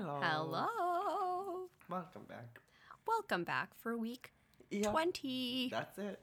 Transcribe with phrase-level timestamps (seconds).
[0.00, 0.20] Hello.
[0.22, 1.66] Hello.
[1.90, 2.60] Welcome back.
[3.04, 4.32] Welcome back for week
[4.70, 4.90] Yeah.
[4.92, 5.70] 20.
[5.72, 6.20] That's it.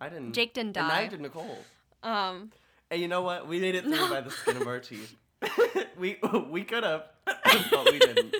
[0.00, 0.32] I didn't.
[0.32, 1.00] Jake didn't And die.
[1.02, 1.58] neither did Nicole.
[2.04, 2.52] Um,
[2.92, 3.48] And you know what?
[3.48, 4.08] We made it through No.
[4.08, 5.16] by the skin of our teeth.
[5.98, 6.18] we
[6.50, 8.36] we could have, but we didn't.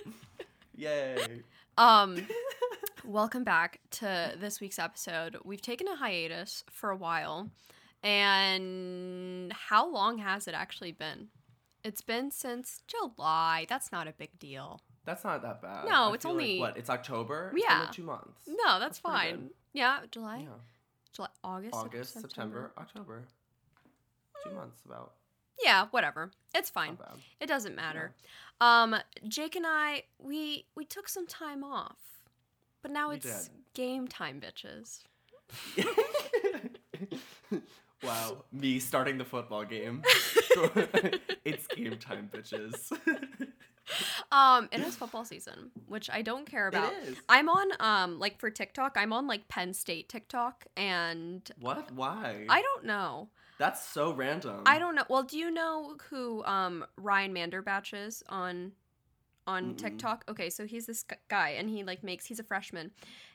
[0.76, 1.42] Yay.
[1.76, 2.24] um,
[3.04, 5.36] welcome back to this week's episode.
[5.44, 7.50] We've taken a hiatus for a while.
[8.04, 11.28] And how long has it actually been?
[11.84, 13.66] It's been since July.
[13.68, 14.80] That's not a big deal.
[15.04, 15.86] That's not that bad.
[15.86, 16.76] No, I it's feel like, only- what?
[16.76, 17.52] It's October.
[17.54, 17.80] It's Yeah.
[17.80, 18.46] only two months.
[18.46, 19.50] No, that's, That's fine.
[19.72, 20.48] Yeah, July, Yeah.
[21.12, 23.24] July, August, August, Sep- September, October.
[24.44, 25.14] Two months about.
[25.62, 26.30] Yeah, whatever.
[26.54, 26.98] It's fine.
[27.40, 28.14] It doesn't matter.
[28.60, 31.98] Um, Jake and I, we we took some time off,
[32.82, 33.54] but now We it's did.
[33.74, 35.00] game time, bitches.
[38.02, 40.02] wow, me starting the football game.
[41.44, 42.92] it's game time, bitches.
[44.30, 46.92] Um, it is football season, which I don't care about.
[46.92, 47.16] It is.
[47.26, 51.90] I'm on um like for TikTok, I'm on like Penn State TikTok, and What?
[51.92, 52.44] Why?
[52.50, 53.30] I don't know.
[53.58, 54.62] That's so random.
[54.66, 55.04] I don't know.
[55.08, 58.72] Well, do you know who um Ryan Manderbatch is on
[59.46, 59.78] on Mm-mm.
[59.78, 60.24] TikTok?
[60.28, 62.90] Okay, so he's this guy and he like makes he's a freshman.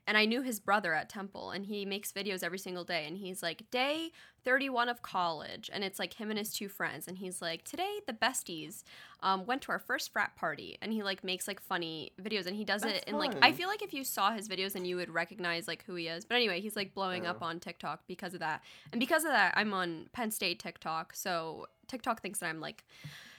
[0.06, 3.18] And I knew his brother at Temple and he makes videos every single day and
[3.18, 4.12] he's like day
[4.44, 8.00] 31 of college and it's like him and his two friends and he's like today
[8.08, 8.84] the besties
[9.22, 12.56] um went to our first frat party and he like makes like funny videos and
[12.58, 14.86] he does That's it And like I feel like if you saw his videos and
[14.86, 16.26] you would recognize like who he is.
[16.26, 17.46] But anyway, he's like blowing up Oh.
[17.46, 18.62] on TikTok because of that.
[18.92, 21.16] And because of that, I'm on Penn State TikTok.
[21.16, 22.84] So TikTok thinks that I'm like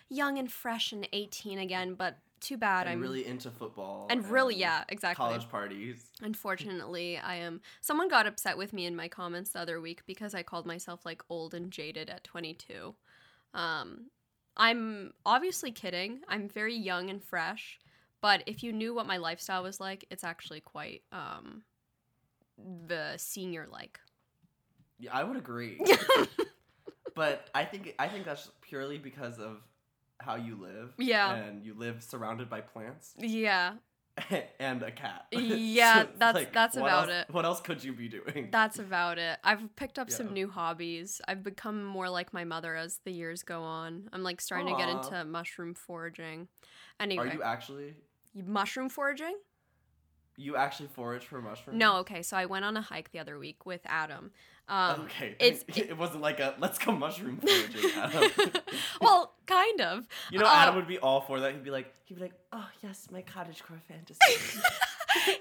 [0.08, 4.06] young and fresh and 18 again, but too bad I'm really into football.
[4.10, 5.24] and really yeah, exactly.
[5.24, 6.10] College parties.
[6.22, 10.34] Unfortunately, I am someone got upset with me in my comments the other week because
[10.34, 12.94] I called myself like old and jaded at 22.
[13.54, 14.10] Um
[14.56, 16.20] I'm obviously kidding.
[16.28, 17.80] I'm very young and fresh,
[18.20, 21.62] but if you knew what my lifestyle was like, it's actually quite um
[22.86, 23.98] the senior like.
[24.98, 25.80] Yeah, I would agree.
[27.14, 29.62] but I think I think that's purely because of
[30.24, 30.92] how you live.
[30.98, 31.34] Yeah.
[31.34, 33.74] And you live surrounded by plants yeah,
[34.60, 35.26] and a cat.
[35.32, 37.34] Yeah, it's that's- that's about else- it.
[37.34, 38.48] What else could you be doing?
[38.50, 39.38] That's about it.
[39.44, 41.20] I've picked up some new hobbies.
[41.28, 44.08] I've become more like my mother as the years go on.
[44.12, 46.48] I'm like starting to get into mushroom foraging.
[47.00, 47.94] Anyway, Are you actually
[48.34, 49.36] mushroom foraging?
[50.36, 51.78] You actually forage for mushrooms?
[51.78, 52.22] No, okay.
[52.22, 54.30] So I went on a hike the other week with Adam.
[54.68, 55.36] Um, okay.
[55.40, 57.90] it's- it, wasn't like a let's go mushroom foraging.
[57.96, 58.30] Adam.
[59.00, 60.08] well, kind of.
[60.30, 61.52] you know, uh, Adam would be all for that.
[61.52, 64.18] He'd be like, he'd be like, oh yes, my cottagecore fantasy.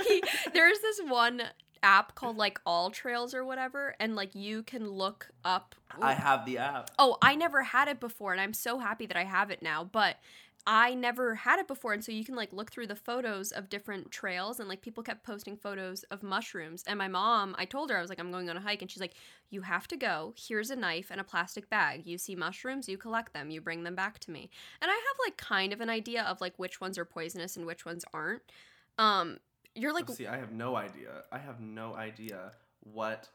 [0.08, 0.24] he,
[0.54, 1.42] there's this one
[1.82, 5.76] app called like All Trails or whatever, and like you can look up.
[6.02, 6.90] I have the app.
[6.98, 9.84] Oh, I never had it before, and I'm so happy that I have it now.
[9.84, 10.18] But
[10.66, 13.70] I never had it before, and so you can like look through the photos of
[13.70, 16.84] different trails, and like people kept posting photos of mushrooms.
[16.88, 18.90] And my mom, I told her I was like, I'm going on a hike, and
[18.90, 19.16] she's like,
[19.50, 20.34] You have to go.
[20.38, 22.06] Here's a knife and a plastic bag.
[22.06, 24.50] You see mushrooms, you collect them, you bring them back to me.
[24.82, 27.66] And I have like kind of an idea of like which ones are poisonous and
[27.66, 28.44] which ones aren't.
[28.98, 29.40] Um,
[29.76, 31.24] you're like, Oh, see, I have no idea.
[31.32, 33.28] I have no idea what.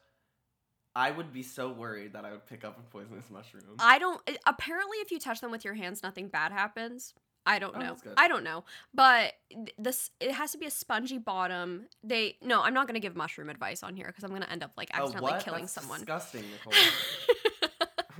[0.99, 3.63] I would be so worried that I would pick up a poisonous mushroom.
[3.79, 4.21] I don't.
[4.27, 7.13] Eh, apparently, if you touch them with your hands, nothing bad happens.
[7.45, 7.85] I don't Oh, know.
[7.85, 8.13] that's good.
[8.17, 8.65] I don't know.
[8.93, 9.33] But
[9.77, 11.85] this it has to be a spongy bottom.
[12.03, 14.71] They no, I'm not gonna give mushroom advice on here because I'm gonna end up
[14.75, 15.99] like accidentally killing That's someone.
[15.99, 16.73] Disgusting, Nicole.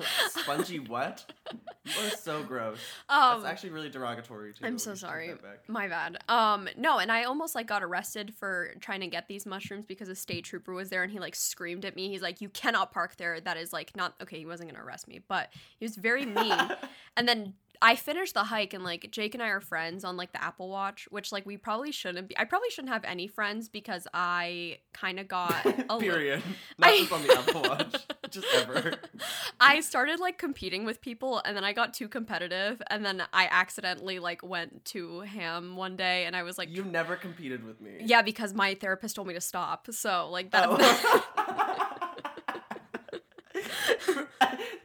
[0.29, 1.31] Spongy what?
[1.85, 2.79] You are so gross.
[3.09, 4.65] um, That's actually really derogatory too.
[4.65, 5.33] I'm so sorry.
[5.67, 6.17] My bad.
[6.27, 10.09] Um, no, and I almost like got arrested for trying to get these mushrooms because
[10.09, 12.09] a state trooper was there and he like screamed at me.
[12.09, 13.39] He's like, "You cannot park there.
[13.39, 16.53] That is like not okay." He wasn't gonna arrest me, but he was very mean.
[17.17, 20.33] and then I finished the hike and like Jake and I are friends on like
[20.33, 22.37] the Apple Watch, which like we probably shouldn't be.
[22.37, 26.43] I probably shouldn't have any friends because I kind of got a li- Period.
[26.77, 27.95] Not I- just on the Apple Watch,
[28.31, 28.93] just ever.
[29.61, 33.47] I started like competing with people and then I got too competitive and then I
[33.49, 37.79] accidentally like went to ham one day and I was like you never competed with
[37.79, 37.91] me.
[38.01, 39.87] Yeah, because my therapist told me to stop.
[39.91, 40.67] So like that.
[40.69, 41.88] Oh.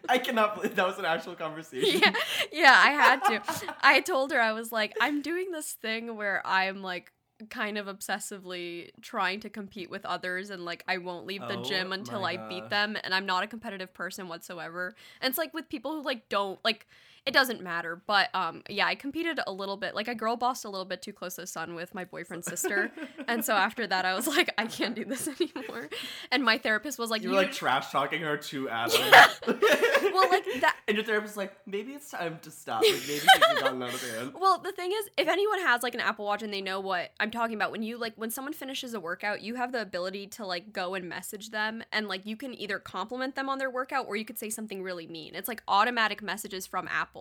[0.08, 2.00] I cannot believe that was an actual conversation.
[2.00, 2.12] yeah,
[2.52, 3.42] yeah, I had to.
[3.82, 7.12] I told her I was like, I'm doing this thing where I'm like
[7.50, 11.62] kind of obsessively trying to compete with others and like I won't leave the Oh
[11.62, 12.48] gym until I gosh.
[12.48, 14.94] beat them and I'm not a competitive person whatsoever.
[15.20, 16.86] And it's like with people who like don't like
[17.26, 18.00] it doesn't matter.
[18.06, 19.94] But um, yeah, I competed a little bit.
[19.94, 22.46] Like I girl bossed a little bit too close to the sun with my boyfriend's
[22.46, 22.92] sister,
[23.28, 25.88] and so after that, I was like, I can't do this anymore.
[26.30, 29.00] And my therapist was like, you were like trash talking her to Adam.
[29.46, 30.76] well, like that.
[30.86, 32.82] And your therapist was like, maybe it's time to stop.
[32.82, 34.32] Like maybe things have gotten out of hand.
[34.38, 37.12] Well, the thing is, if anyone has like an Apple Watch and they know what
[37.20, 40.26] I'm talking about, when you like when someone finishes a workout, you have the ability
[40.28, 43.70] to like go and message them, and like you can either compliment them on their
[43.70, 45.34] workout or you could say something really mean.
[45.34, 47.13] It's like automatic messages from Apple.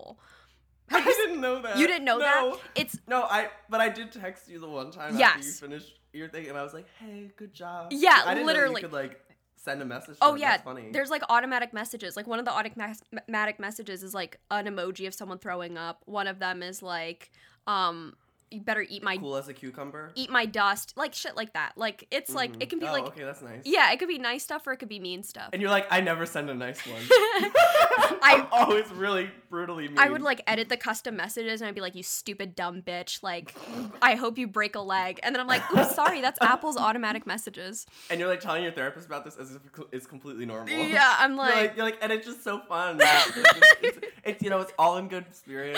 [0.92, 1.78] I didn't know that.
[1.78, 2.52] You didn't know no.
[2.52, 2.60] that?
[2.76, 6.28] It's No, I but I did text you the one time after you finished your
[6.28, 7.88] thing and I was like, Hey, good job.
[7.92, 8.82] Yeah, I didn't Know literally.
[8.82, 9.20] you could like
[9.56, 10.42] send a message Oh them.
[10.42, 10.90] yeah, That's funny.
[10.92, 12.16] there's like automatic messages.
[12.18, 16.02] Like one of the automatic messages is like an emoji of someone throwing up.
[16.06, 17.32] One of them is like,
[17.66, 18.16] um,
[18.54, 20.12] you better eat my cool as a cucumber.
[20.16, 21.74] eat my dust, like shit like that.
[21.76, 22.64] Like it's like Mhm.
[22.64, 23.62] it can be oh, like Okay, that's nice.
[23.66, 25.50] yeah, it could be nice stuff or it could be mean stuff.
[25.54, 27.02] And you're like, I never send a nice one.
[27.10, 30.00] I- I'm always really brutally mean.
[30.00, 33.22] I would like edit the custom messages and I'd be like, "You stupid dumb bitch!
[33.22, 33.54] Like,
[34.02, 37.28] I hope you break a leg." And then I'm like, "Oops, sorry, that's Apple's automatic
[37.28, 39.62] messages." And you're like telling your therapist about this as if
[39.92, 40.74] it's completely normal.
[40.74, 42.98] Yeah, I'm You're like, like, you're like, and it's just so fun.
[42.98, 45.78] that it's, just- it's, it's, you know, it's all in good spirit.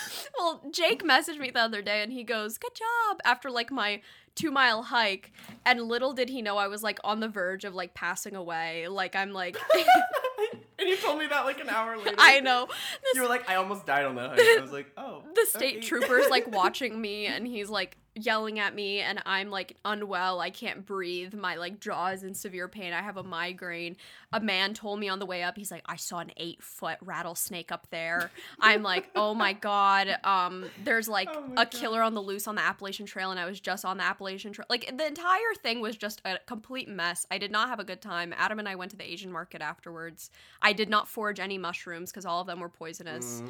[0.38, 4.00] well, Jake messaged me the other day and he goes, "Good job!" After like my
[4.34, 5.32] two mile hike,
[5.64, 8.88] and little did he know I was like on the verge of like passing away.
[8.88, 9.56] Like I'm like,
[10.78, 12.16] and you told me that like an hour later.
[12.18, 12.66] I know.
[12.66, 14.40] This- You were like, I almost died on that hike.
[14.40, 15.22] I was like, oh.
[15.34, 15.86] the state okay.
[15.86, 20.40] trooper's like watching me and he's like yelling at me and I'm like unwell.
[20.40, 21.32] I can't breathe.
[21.34, 22.92] My like jaw is in severe pain.
[22.92, 23.96] I have a migraine.
[24.32, 26.98] A man told me on the way up, he's like, I saw an eight foot
[27.00, 28.30] rattlesnake up there.
[28.60, 30.08] I'm like, oh my God.
[30.24, 33.46] Um, there's like Oh a killer on the loose on the Appalachian Trail and I
[33.46, 34.66] was just on the Appalachian Trail.
[34.68, 37.26] Like the entire thing was just a complete mess.
[37.30, 38.34] I did not have a good time.
[38.36, 40.30] Adam and I went to the Asian market afterwards.
[40.60, 43.42] I did not forage any mushrooms because all of them were poisonous.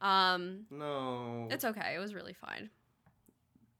[0.00, 1.48] Mm, Um, no.
[1.50, 1.94] it's okay.
[1.96, 2.70] It was really fine.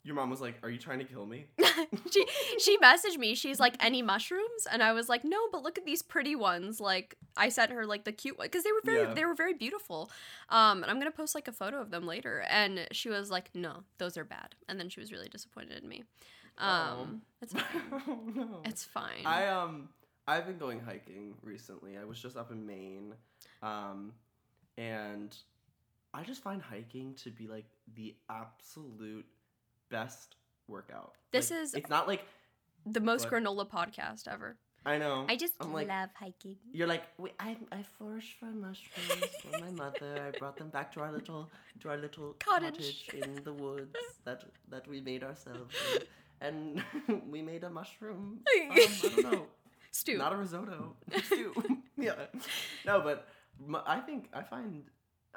[0.04, 1.46] Your mom was like, Are you trying to kill me?
[2.10, 2.26] she
[2.58, 3.34] she messaged me.
[3.34, 6.78] She's like, "Any mushrooms?" And I was like, "No, but look at these pretty ones."
[6.78, 9.14] Like I sent her like the cute one because they were very Yeah.
[9.14, 10.10] they were very beautiful.
[10.50, 12.44] Um, and I'm gonna post like a photo of them later.
[12.50, 15.88] And she was like, "No, those are bad." And then she was really disappointed in
[15.88, 16.04] me.
[16.58, 17.64] Um, it's fine.
[18.06, 18.60] oh, no.
[18.66, 19.24] It's fine.
[19.24, 19.88] I um
[20.28, 21.96] I've been going hiking recently.
[21.96, 23.14] I was just up in Maine.
[23.62, 24.12] Um
[24.76, 25.34] and
[26.12, 27.64] I just find hiking to be like
[27.96, 29.26] the absolute
[29.98, 30.36] best
[30.68, 31.12] workout.
[31.32, 32.22] This Like, is- it's not like
[32.96, 33.32] the most what?
[33.32, 34.50] granola podcast ever.
[34.86, 35.24] I know.
[35.32, 36.56] I just I'm like- love hiking.
[36.76, 37.04] You're like,
[37.40, 40.10] I I foraged for mushrooms for my mother.
[40.26, 41.42] I brought them back to our little
[41.80, 43.06] to our little Cottage.
[43.06, 43.96] cottage, in the woods
[44.26, 45.74] that that we made ourselves.
[46.46, 48.24] And, and we made a mushroom.
[48.54, 49.46] Um, I don't know.
[50.00, 50.18] Stew.
[50.18, 50.96] Not a risotto.
[51.28, 51.52] Stew.
[51.96, 52.26] yeah.
[52.84, 53.18] No, but
[53.96, 54.84] I think I find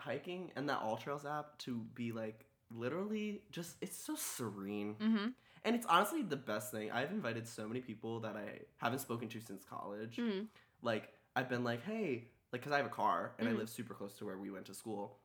[0.08, 2.40] hiking and that All Trails app to be like
[2.76, 4.96] literally just it's so serene.
[4.96, 5.28] mm-hmm.
[5.66, 6.92] And it's honestly the best thing.
[6.92, 10.18] I've invited so many people that I haven't spoken to since college.
[10.18, 10.46] Mm-hmm.
[10.82, 13.52] Like I've been like, "Hey, like cuz I have a car and Mhm.
[13.52, 15.20] I live super close to where we went to school."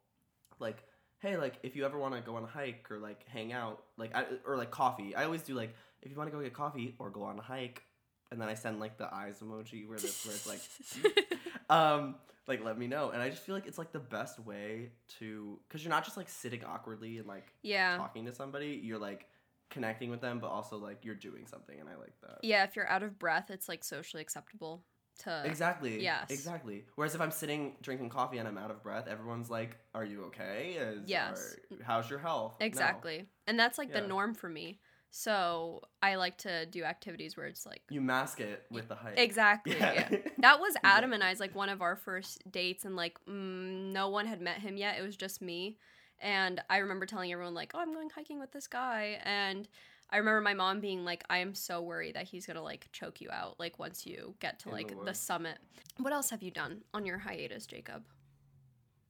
[0.59, 0.85] Like
[1.19, 3.85] hey, like if you ever want to go on a hike or like hang out,
[3.97, 5.15] like I, or like coffee.
[5.15, 7.43] I always do like if you want to go get coffee or go on a
[7.43, 7.85] hike,
[8.33, 11.39] and then I send like the eyes emoji where this where it's like,
[11.71, 12.17] um,
[12.49, 13.11] like let me know.
[13.11, 16.17] And I just feel like it's like the best way to because you're not just
[16.17, 17.97] like sitting awkwardly and like yeah.
[17.99, 18.81] talking to somebody.
[18.83, 19.27] You're like
[19.71, 22.39] connecting with them, but also like you're doing something, and I like that.
[22.43, 24.85] Yeah, if you're out of breath, it's like socially acceptable
[25.21, 26.03] to Exactly.
[26.03, 26.31] yes.
[26.31, 26.85] Exactly.
[26.95, 30.25] Whereas if I'm sitting drinking coffee and I'm out of breath, everyone's like, "Are you
[30.25, 30.77] okay?
[30.79, 31.57] Is, Yes.
[31.71, 32.67] are- how's your health?" No.
[32.67, 33.27] Exactly.
[33.47, 34.81] And that's like the norm for me.
[35.15, 39.19] So I like to do activities where it's like You mask it with the hype.
[39.19, 39.77] exactly.
[39.79, 40.09] Yeah.
[40.11, 40.19] Yeah.
[40.39, 44.09] That was Adam and I's like one of our first dates, and like mm, no
[44.09, 44.99] one had met him yet.
[44.99, 45.77] It was just me,
[46.19, 49.69] and I remember telling everyone like, "Oh, I'm going hiking with this guy," and
[50.11, 53.21] I remember my mom being like, "I am so worried that he's gonna like choke
[53.21, 55.19] you out like once you get to In the like the, woods.
[55.21, 55.59] summit."
[55.99, 58.03] What else have you done on your hiatus, Jacob?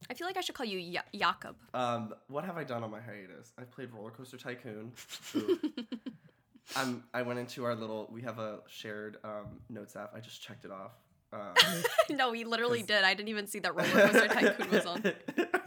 [0.09, 1.55] I feel like I should call you ya- Jakob.
[1.73, 3.53] Um, what have I done on my hiatus?
[3.57, 4.91] I played Roller Coaster Tycoon.
[6.75, 7.03] I'm.
[7.13, 8.09] I went into our little.
[8.11, 10.13] We have a shared um, notes app.
[10.15, 10.91] I just checked it off.
[11.33, 11.83] Um,
[12.17, 13.03] no, we literally 'Cause- did.
[13.03, 15.03] I didn't even see that roller coaster tycoon was on.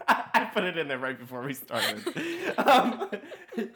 [0.09, 2.03] I put it in there right before we started.
[2.59, 3.11] Um,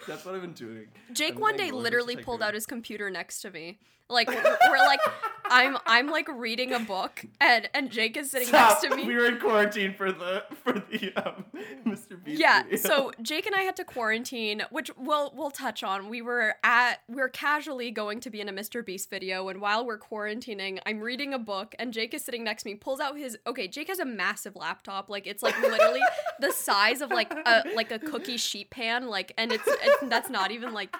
[0.06, 0.87] that's what I've been doing.
[1.12, 3.78] Jake one day literally pulled out his computer next to me.
[4.09, 4.99] Like we're, we're like
[5.44, 8.82] I'm I'm like reading a book and and Jake is sitting Stop.
[8.82, 9.06] next to me.
[9.06, 11.44] We were in quarantine for the for the um,
[11.87, 12.23] Mr.
[12.25, 12.40] Beast.
[12.40, 12.76] yeah, video.
[12.78, 16.09] so Jake and I had to quarantine, which we'll we'll touch on.
[16.09, 18.85] We were at we are casually going to be in a Mr.
[18.85, 22.62] Beast video, and while we're quarantining, I'm reading a book, and Jake is sitting next
[22.62, 23.66] to me, pulls out his okay.
[23.66, 26.02] Jake has a massive laptop, like it's like literally
[26.38, 29.68] the size of like a like a cookie sheet pan, like, and it's,
[30.02, 30.94] that's not even like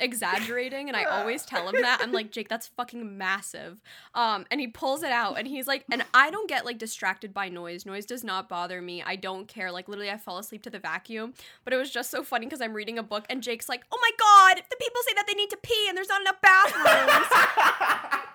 [0.00, 2.00] exaggerating and I always tell him that.
[2.02, 3.82] I'm like, "Jake, that's fucking massive."
[4.14, 7.34] Um and he pulls it out and he's like and I don't get like distracted
[7.34, 7.84] by noise.
[7.86, 9.02] Noise does not bother me.
[9.02, 9.70] I don't care.
[9.70, 11.34] Like literally I fall asleep to the vacuum.
[11.64, 13.98] But it was just so funny cuz I'm reading a book and Jake's like, "Oh
[14.00, 18.20] my god, the people say that they need to pee and there's not enough bathrooms."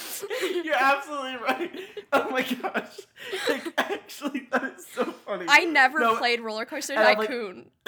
[0.64, 1.70] You're absolutely right.
[2.12, 2.98] Oh my gosh.
[3.48, 5.46] Like, actually, that is so funny.
[5.48, 7.70] I never No, played Roller Coaster like- Tycoon.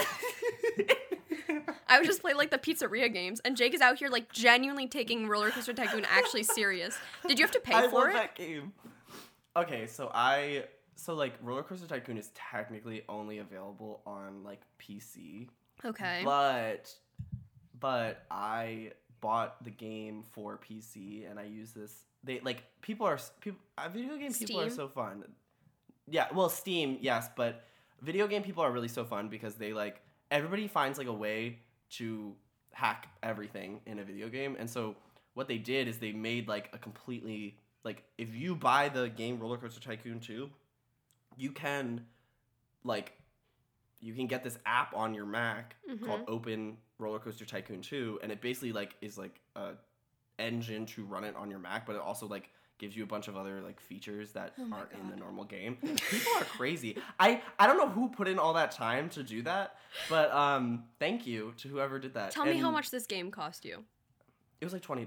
[1.88, 4.87] I would just play like the pizzeria games and Jake is out here like genuinely
[4.87, 6.96] taking Roller Coaster Tycoon actually serious.
[7.28, 8.12] Did you have to pay I for love it?
[8.14, 8.73] that game.
[9.56, 10.64] Okay, so I
[10.96, 15.49] so like Roller Coaster Tycoon is technically only available on like PC,
[15.84, 16.23] Okay.
[16.25, 16.92] but
[17.78, 18.92] but I
[19.25, 22.04] bought the game for PC and I use this.
[22.23, 23.59] They like people are people.
[23.78, 25.25] Uh, video game people are so fun.
[26.11, 27.64] Yeah, well, Steam, yes, but
[28.02, 31.59] video game people are really so fun because they like everybody finds like a way
[31.93, 32.35] to
[32.73, 34.95] hack everything in a video game, and so
[35.33, 39.40] what they did is they made like a completely like if you buy the game
[39.40, 40.50] Roller Coaster Tycoon 2,
[41.38, 42.04] you can
[42.85, 43.12] like
[44.00, 46.28] you can get this app on your Mac called Mhm.
[46.28, 49.72] Open Roller Coaster Tycoon 2 and it basically like is like a
[50.38, 53.28] engine to run it on your Mac, but it also like gives you a bunch
[53.28, 55.76] of other like features that Oh aren't in the normal game.
[55.76, 56.98] People are crazy.
[57.18, 59.76] I I don't know who put in all that time to do that,
[60.08, 62.32] but um thank you to whoever did that.
[62.32, 63.84] Tell me how much this game cost you.
[64.60, 65.06] It was like $20.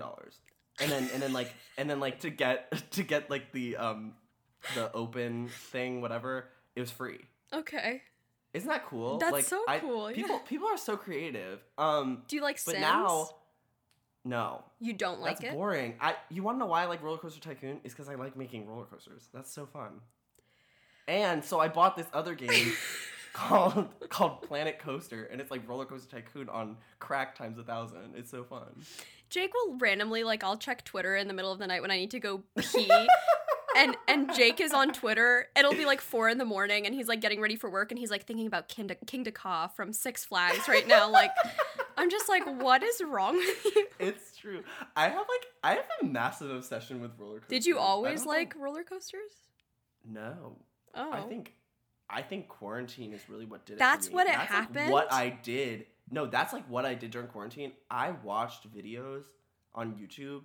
[0.79, 4.13] And then and then like and then like to get to get like the um
[4.75, 7.20] the open thing whatever, it was free.
[7.53, 8.01] Okay.
[8.58, 9.18] Isn't that cool?
[9.18, 10.16] That's like, so I- cool, yeah.
[10.16, 11.60] People people are so creative.
[11.78, 12.82] Um Do you like but Sims?
[12.82, 13.30] now
[14.26, 14.64] no.
[14.80, 15.56] you don't like That's it.
[15.58, 15.96] boring.
[16.02, 17.80] I you want to know why I like Roller Coaster Tycoon?
[17.86, 19.30] Is because I like making roller coasters.
[19.34, 20.02] That's so fun.
[21.08, 22.74] And so I bought this other game
[23.34, 28.16] called called Planet Coaster, and it's like Roller Coaster Tycoon on crack times a thousand.
[28.18, 28.68] It's so fun.
[29.30, 31.98] Jake will randomly like I'll check Twitter in the middle of the night when I
[31.98, 32.90] need to go pee.
[33.77, 35.48] And and Jake is on Twitter.
[35.55, 38.00] It'll be like four in the morning, and he's like getting ready for work, and
[38.00, 41.10] he's like thinking about King, Kingda Ka from Six Flags right now.
[41.10, 41.31] Like,
[41.98, 43.88] I'm just like, what is wrong with you?
[44.00, 44.63] It's true.
[44.96, 47.50] I have like I have a massive obsession with roller coasters.
[47.50, 49.31] Did you always like know- roller coasters?
[50.05, 50.57] No.
[50.96, 51.53] Oh, I think
[52.10, 53.79] I think quarantine is really what did it.
[53.79, 54.15] That's me.
[54.15, 54.91] what it that's Like happened?
[54.91, 55.86] what I did.
[56.10, 57.74] No, that's like what I did during quarantine.
[57.91, 59.24] I watched videos
[59.75, 60.43] on YouTube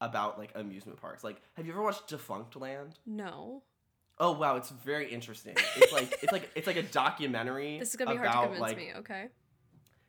[0.00, 1.24] about like amusement parks.
[1.24, 2.92] Like, have you ever watched Defunctland?
[3.06, 3.62] no.
[4.16, 5.56] Oh wow, it's very interesting.
[5.76, 7.78] It's like it's like it's like a documentary.
[7.80, 8.92] This is gonna be hard to convince like, me.
[8.98, 9.26] Okay.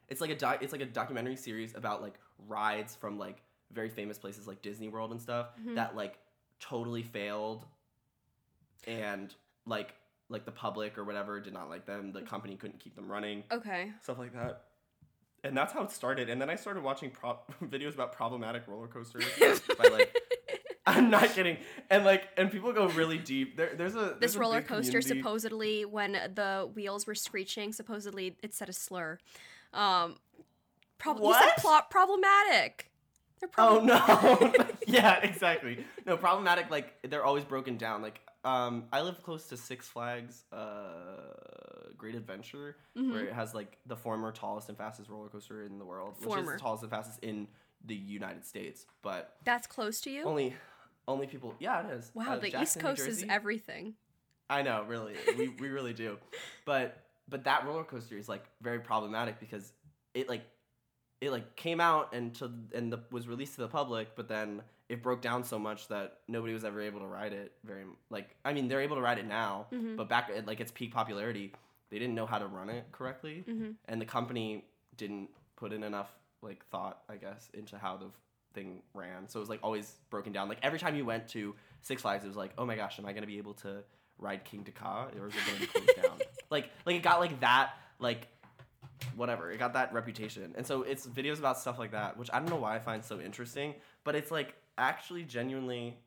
[0.09, 0.59] It's like a doc.
[0.61, 2.13] It's like a documentary series about like
[2.47, 5.73] rides from like very famous places like Disney World and stuff Mhm.
[5.75, 6.19] that like
[6.59, 7.65] totally failed,
[8.85, 9.33] and
[9.65, 9.95] like
[10.29, 12.11] like the public or whatever did not like them.
[12.11, 13.91] The company couldn't keep them running, Okay.
[14.03, 14.63] stuff like that.
[15.45, 16.29] And that's how it started.
[16.29, 19.23] And then I started watching pro- videos about problematic roller coasters
[19.77, 20.13] by like
[20.87, 21.57] I'm not kidding.
[21.89, 23.55] And like and people go really deep.
[23.57, 28.35] There, there's a there's This roller coaster community- supposedly, when the wheels were screeching, supposedly
[28.43, 29.19] it said a slur.
[29.73, 30.15] Um,
[30.97, 31.57] prob- you said What?
[31.57, 32.89] plot problematic.
[33.39, 34.67] They're Oh no!
[34.87, 35.85] yeah, exactly.
[36.05, 36.69] No, problematic.
[36.71, 38.01] Like they're always broken down.
[38.01, 40.55] Like um, I live close to Six Flags, uh,
[42.05, 43.11] Great Adventure, Mhm.
[43.11, 46.37] where it has like the former tallest and fastest roller coaster in the world, which
[46.37, 47.47] is the tallest and fastest in
[47.83, 48.85] the United States.
[49.01, 50.23] But That's close to you.
[50.23, 50.55] only,
[51.07, 51.55] only people.
[51.59, 52.11] Yeah, it is.
[52.13, 53.95] wow, Uh, the East Jackson, New Coast is everything.
[54.51, 56.19] I know, really, we we really do,
[56.65, 59.73] but but that roller coaster is like very problematic because
[60.13, 60.45] it like
[61.21, 64.61] it like came out and to and the, was released to the public, but then
[64.87, 67.53] it broke down so much that nobody was ever able to ride it.
[67.63, 69.95] Very like I mean they're able to ride it now, Mhm.
[69.97, 71.51] but back at like its peak popularity,
[71.95, 74.65] they didn't know how to run it correctly, hmm and the company
[74.97, 76.09] didn't put in enough
[76.41, 78.07] like thought, I guess, into how the
[78.53, 79.29] thing ran.
[79.29, 80.49] So it was like always broken down.
[80.49, 83.05] Like every time you went to Six Flags, it was like, oh my gosh, am
[83.05, 83.77] I gonna be able to
[84.17, 86.19] ride Kingda Ka or is it gonna be closed down?
[86.49, 88.27] Like like it got like that like
[89.15, 89.49] whatever.
[89.49, 90.53] It got that reputation.
[90.57, 93.05] And so it's videos about stuff like that, which I don't know why I find
[93.05, 93.73] so interesting,
[94.03, 95.97] but it's like actually genuinely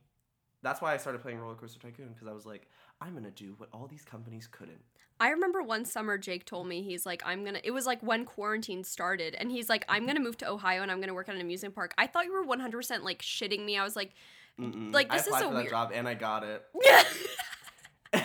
[0.62, 2.68] that's why I started playing Roller Coaster Tycoon because I was like,
[3.00, 4.80] I'm gonna do what all these companies couldn't.
[5.20, 8.24] I remember one summer Jake told me he's like I'm gonna it was like when
[8.24, 11.34] quarantine started and he's like I'm gonna move to Ohio and I'm gonna work at
[11.34, 11.92] an amusement park.
[11.98, 13.76] I thought you were 100% like shitting me.
[13.78, 14.12] I was like
[14.60, 14.92] Mm-mm.
[14.92, 16.64] Like, I this is applied a for weird- that job and I got it.
[16.84, 17.04] Yeah.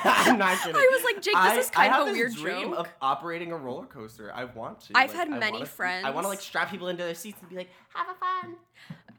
[0.05, 0.75] I'm not kidding.
[0.77, 2.79] I was like Jake this I- is kind I of a weird dream joke.
[2.79, 4.31] of operating a roller coaster.
[4.33, 4.93] I want to.
[4.95, 7.13] I've Like, had I many wanna- friends- I want to like strap people into their
[7.15, 8.55] seats and be like, "Have a fun."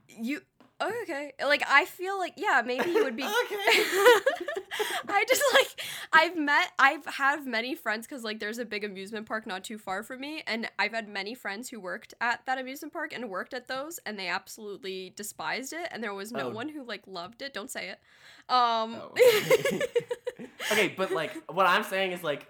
[0.08, 0.40] You
[0.80, 1.32] oh, okay.
[1.42, 3.56] Like I feel like yeah, maybe you would be Okay.
[5.08, 5.80] I just like
[6.12, 9.78] I've met I've have many friends cuz like there's a big amusement park not too
[9.78, 13.28] far from me and I've had many friends who worked at that amusement park and
[13.30, 16.50] worked at those and they absolutely despised it and there was no Oh.
[16.50, 17.54] one who like loved it.
[17.54, 18.00] Don't say it.
[18.52, 19.14] Um Oh.
[20.72, 22.46] okay, but like what I'm saying is like,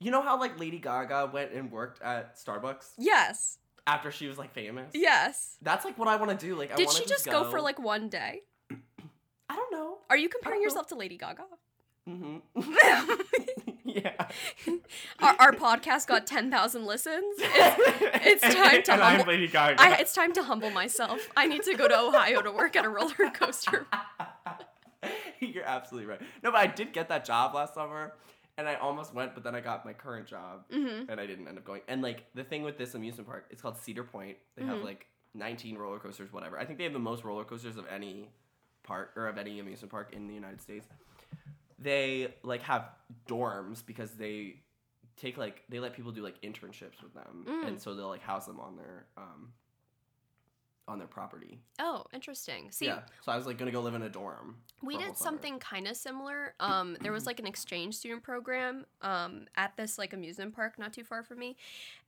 [0.00, 3.58] you know how like Lady Gaga went and worked at Starbucks Yes.
[3.86, 4.90] After she was like famous.
[4.94, 5.56] Yes.
[5.62, 6.56] That's like what I want to do.
[6.56, 8.42] Like, I Did she just go for like one day?
[8.70, 9.98] I don't know.
[10.10, 10.64] Are you comparing know.
[10.64, 11.44] yourself to Lady Gaga?
[12.08, 12.70] Mm-hmm.
[13.84, 14.12] yeah.
[15.20, 17.24] our, our podcast got 10,000 listens.
[17.38, 19.22] It's, it's time to and humble.
[19.22, 19.80] I'm Lady Gaga.
[19.80, 21.28] I, it's time to humble myself.
[21.36, 23.86] I need to go to Ohio to work at a roller coaster.
[25.40, 26.20] You're absolutely right.
[26.42, 28.14] No, but I did get that job last summer,
[28.58, 31.48] and I almost went, but then I got my current job, hmm and I didn't
[31.48, 31.82] end up going.
[31.88, 34.36] And like the thing with this amusement park, it's called Cedar Point.
[34.56, 34.84] They have Mhm.
[34.84, 36.58] like 19 roller coasters, whatever.
[36.58, 38.30] I think they have the most roller coasters of any
[38.84, 40.86] park or of any amusement park in the United States.
[41.78, 42.90] They like have
[43.26, 44.60] dorms because they
[45.16, 47.66] take like they let people do like internships with them, Mm.
[47.68, 49.52] and so they'll like house them on their um
[50.86, 51.60] on their property.
[51.78, 52.70] Oh, interesting.
[52.70, 53.00] See, yeah.
[53.22, 54.56] So I was like gonna go live in a dorm.
[54.82, 56.54] we for a whole did something kind of similar.
[56.60, 60.92] Um, there was like an exchange student program um, at this like amusement park not
[60.92, 61.56] too far from me,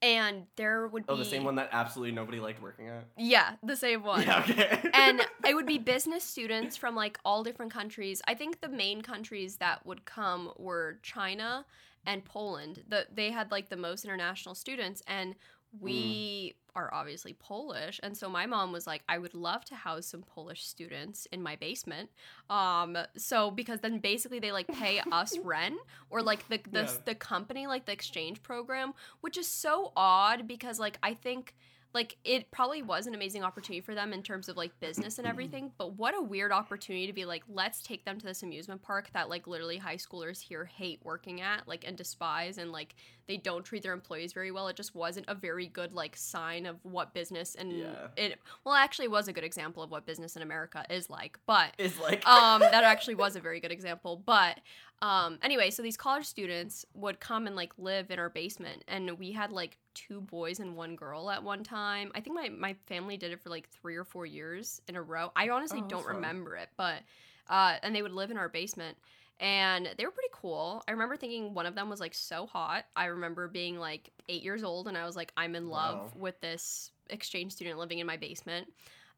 [0.03, 3.05] and there would be Oh, the same one that absolutely nobody liked working at.
[3.17, 4.23] Yeah, the same one.
[4.23, 4.91] Yeah, okay.
[4.95, 8.21] and it would be business students from like all different countries.
[8.29, 11.65] I think the main countries that would come were China
[12.05, 12.85] and Poland.
[12.89, 15.35] The they had like the most international students and
[15.81, 20.07] we are obviously Polish and so my mom was like I would love to house
[20.07, 22.11] some Polish students in my basement.
[22.51, 25.77] Um so because then basically they like pay us rent
[26.11, 26.93] or like the the, Yeah.
[27.07, 28.93] the company like the exchange program
[29.23, 31.55] which is so odd because like I think
[31.97, 35.27] like it probably was an amazing opportunity for them in terms of like business and
[35.27, 38.81] everything but what a weird opportunity to be like let's take them to this amusement
[38.83, 42.95] park that like literally high schoolers here hate working at like and despise and like
[43.27, 46.67] they don't treat their employees very well it just wasn't a very good like sign
[46.67, 48.09] of what business and Yeah.
[48.17, 51.39] it well actually it was a good example of what business in america is like
[51.47, 54.23] but is like um, that actually was a very good example.
[54.25, 54.61] But
[55.03, 59.19] um, anyway, so these college students would come and like live in our basement, and
[59.19, 62.13] we had like two boys and one girl at one time.
[62.15, 65.03] I think my my family did it for like three or four years in a
[65.03, 65.33] row.
[65.35, 66.15] I honestly Oh, don't fun.
[66.17, 67.01] remember it, but
[67.49, 68.97] uh, and they would live in our basement.
[69.39, 70.83] And they were pretty cool.
[70.89, 72.87] I remember thinking one of them was like so hot.
[72.97, 76.11] I remember being like eight years old, and I was like, I'm in love Wow.
[76.17, 78.69] with this exchange student living in my basement.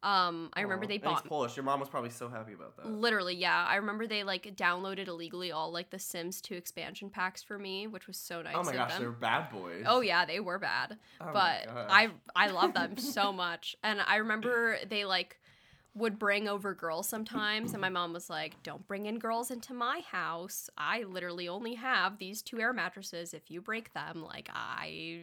[0.02, 1.56] Um, I remember Aw, they and bought Polish.
[1.56, 2.86] Your mom was probably so happy about that.
[2.88, 3.66] Literally, yeah.
[3.68, 7.86] I remember they like downloaded illegally all like the Sims 2 expansion packs for me,
[7.86, 9.02] which was so nice oh my gosh, them.
[9.02, 9.84] they're bad boys.
[9.86, 10.98] Oh yeah, they were bad.
[11.20, 11.68] Oh but.
[11.68, 13.76] I I love them so much.
[13.82, 15.37] And I remember they like
[15.98, 19.74] would bring over girls sometimes and my mom was like, "Don't bring in girls into
[19.74, 20.70] my house.
[20.78, 23.34] I literally only have these two air mattresses.
[23.34, 25.20] If you break them, like I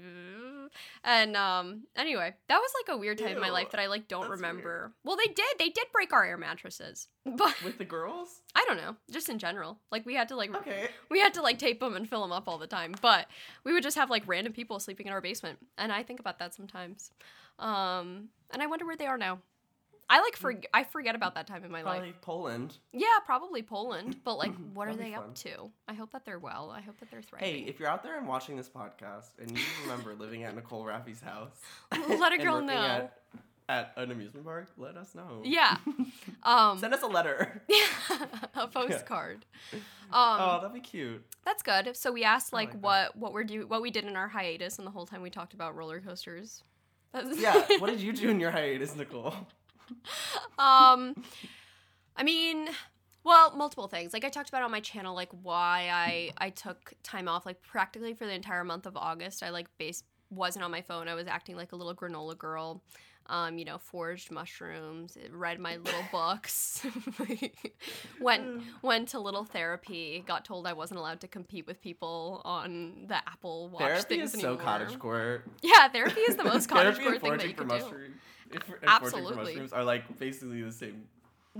[1.03, 4.07] And um anyway, that was like a weird time in my life that I like
[4.07, 4.91] don't remember.
[5.03, 5.57] Well, they did.
[5.59, 7.07] They did break our air mattresses.
[7.25, 8.41] But with the girls.
[8.53, 9.79] I don't know, just in general.
[9.91, 10.89] Like we had to like Okay.
[11.09, 13.27] we had to like tape them and fill them up all the time, but
[13.63, 16.37] we would just have like random people sleeping in our basement, and I think about
[16.39, 17.11] that sometimes.
[17.57, 19.39] Um, and I wonder where they are now.
[20.09, 21.97] I like for I forget about that time in my life.
[21.97, 22.77] Probably Poland.
[22.93, 25.19] Yeah, probably Poland, but like, what are they fun.
[25.19, 25.71] up to?
[25.87, 26.71] I hope that they're well.
[26.75, 27.47] I hope that they're thriving.
[27.47, 30.85] Hey, if you're out there and watching this podcast and you remember living at Nicole
[30.85, 31.59] Rafiee's house,
[32.07, 32.73] Let a girl know.
[32.73, 35.41] At, at an amusement park, let us know.
[35.43, 35.77] Yeah.
[36.43, 37.63] Um, Send us a letter.
[37.67, 39.45] Yeah, a postcard.
[39.73, 39.79] Um,
[40.11, 41.25] oh, that'd be cute.
[41.43, 41.97] That's good.
[41.97, 42.81] So we asked like, like that.
[42.81, 45.31] what what we're do what we did in our hiatus, and the whole time we
[45.31, 46.61] talked about roller coasters.
[47.33, 47.65] Yeah.
[47.79, 49.33] what did you do in your hiatus, Nicole?
[50.59, 51.15] um,
[52.17, 52.69] I mean,
[53.25, 54.13] well, multiple things.
[54.13, 57.61] Like I talked about on my channel, like why I I took time off, like
[57.61, 59.43] practically for the entire month of August.
[59.43, 61.07] I like base wasn't on my phone.
[61.07, 62.83] I was acting like a little granola girl.
[63.27, 66.85] Um, you know, foraged mushrooms, read my little books,
[68.21, 70.23] went went to little therapy.
[70.27, 74.35] Got told I wasn't allowed to compete with people on the Apple Watch Therapy things
[74.35, 74.63] is so anymore.
[74.63, 75.43] cottage core.
[75.63, 78.11] Yeah, therapy is the most cottage Therapy thing that you can do.
[78.51, 79.35] And foraging for Absolutely.
[79.53, 81.03] mushrooms are like basically the same.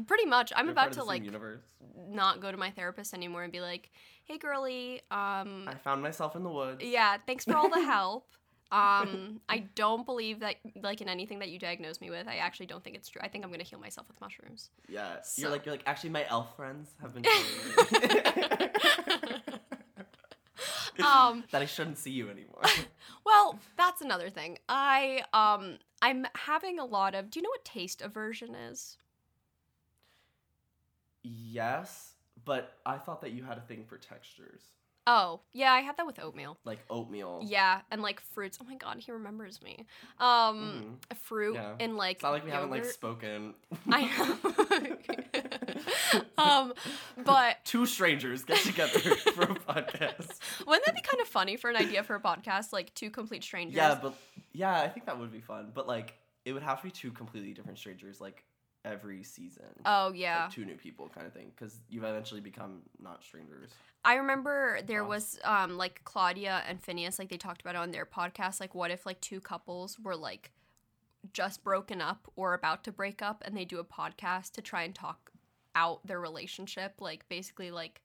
[0.07, 0.51] Pretty much.
[0.55, 1.61] I'm about to like universe.
[2.09, 3.91] not go to my therapist anymore and be like,
[4.25, 6.83] "Hey, girly, um, I found myself in the woods.
[6.83, 8.27] yeah, thanks for all the help.
[8.71, 12.27] Um, I don't believe that like in anything that you diagnosed me with.
[12.27, 13.21] I actually don't think it's true.
[13.23, 14.69] I think I'm gonna heal myself with mushrooms.
[14.89, 19.15] Yeah, So- you're like you're like actually my elf friends have been telling me
[21.03, 22.61] Um, that I shouldn't see you anymore.
[23.25, 24.57] Well, that's another thing.
[24.69, 27.29] I um, I'm having a lot of.
[27.31, 28.97] Do you know what taste aversion is?
[31.23, 32.13] yes,
[32.45, 34.61] but I thought that you had a thing for textures,
[35.07, 36.57] Oh, yeah, I had that with oatmeal.
[36.65, 37.43] like oatmeal.
[37.45, 38.57] Yeah, and like fruits.
[38.59, 39.85] Oh my god, he remembers me.
[40.19, 41.75] Um, fruit Yeah.
[41.79, 43.53] and like It's not like we haven't like spoken.
[43.91, 44.01] I
[46.37, 46.73] um,
[47.23, 50.39] but Two strangers get together for a podcast.
[50.65, 52.73] wouldn't that be kind of funny for an idea for a podcast?
[52.73, 53.75] Like two complete strangers.
[53.75, 54.15] Yeah, but
[54.53, 55.71] yeah, I think that would be fun.
[55.73, 56.13] But like,
[56.45, 58.43] it would have to be two completely different strangers, like
[58.83, 59.65] every season.
[59.85, 60.43] oh yeah.
[60.43, 63.71] Like, two new people, kind of thing, because you eventually become not strangers.
[64.03, 65.09] I remember there Wow.
[65.09, 68.75] was um like Claudia and Finneas like they talked about it on their podcast like
[68.75, 70.51] what if like two couples were like
[71.33, 74.83] just broken up or about to break up and they do a podcast to try
[74.83, 75.31] and talk
[75.75, 78.01] out their relationship like basically like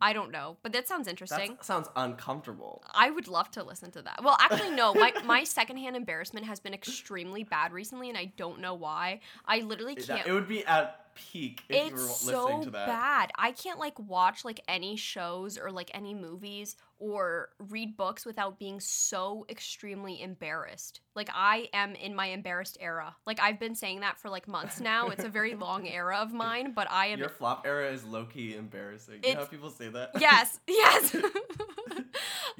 [0.00, 1.50] I don't know but that sounds interesting.
[1.50, 2.82] That sounds uncomfortable.
[2.92, 4.20] I would love to listen to that.
[4.24, 4.92] Well, actually, no.
[4.94, 9.20] My my secondhand embarrassment has been extremely bad recently, and I don't know why.
[9.46, 10.26] I literally can't.
[10.26, 12.86] it would be at peak if you were it's listening so to that.
[12.86, 13.30] bad.
[13.36, 18.58] I can't like watch like any shows or like any movies or read books without
[18.58, 21.00] being so extremely embarrassed.
[21.14, 23.16] Like I am in my embarrassed era.
[23.26, 25.08] Like I've been saying that for like months now.
[25.08, 28.24] It's a very long era of mine, but I am Your flop era is low
[28.24, 29.20] key embarrassing.
[29.24, 30.10] You know how people say that?
[30.20, 31.12] Yes, yes.
[31.14, 31.22] Your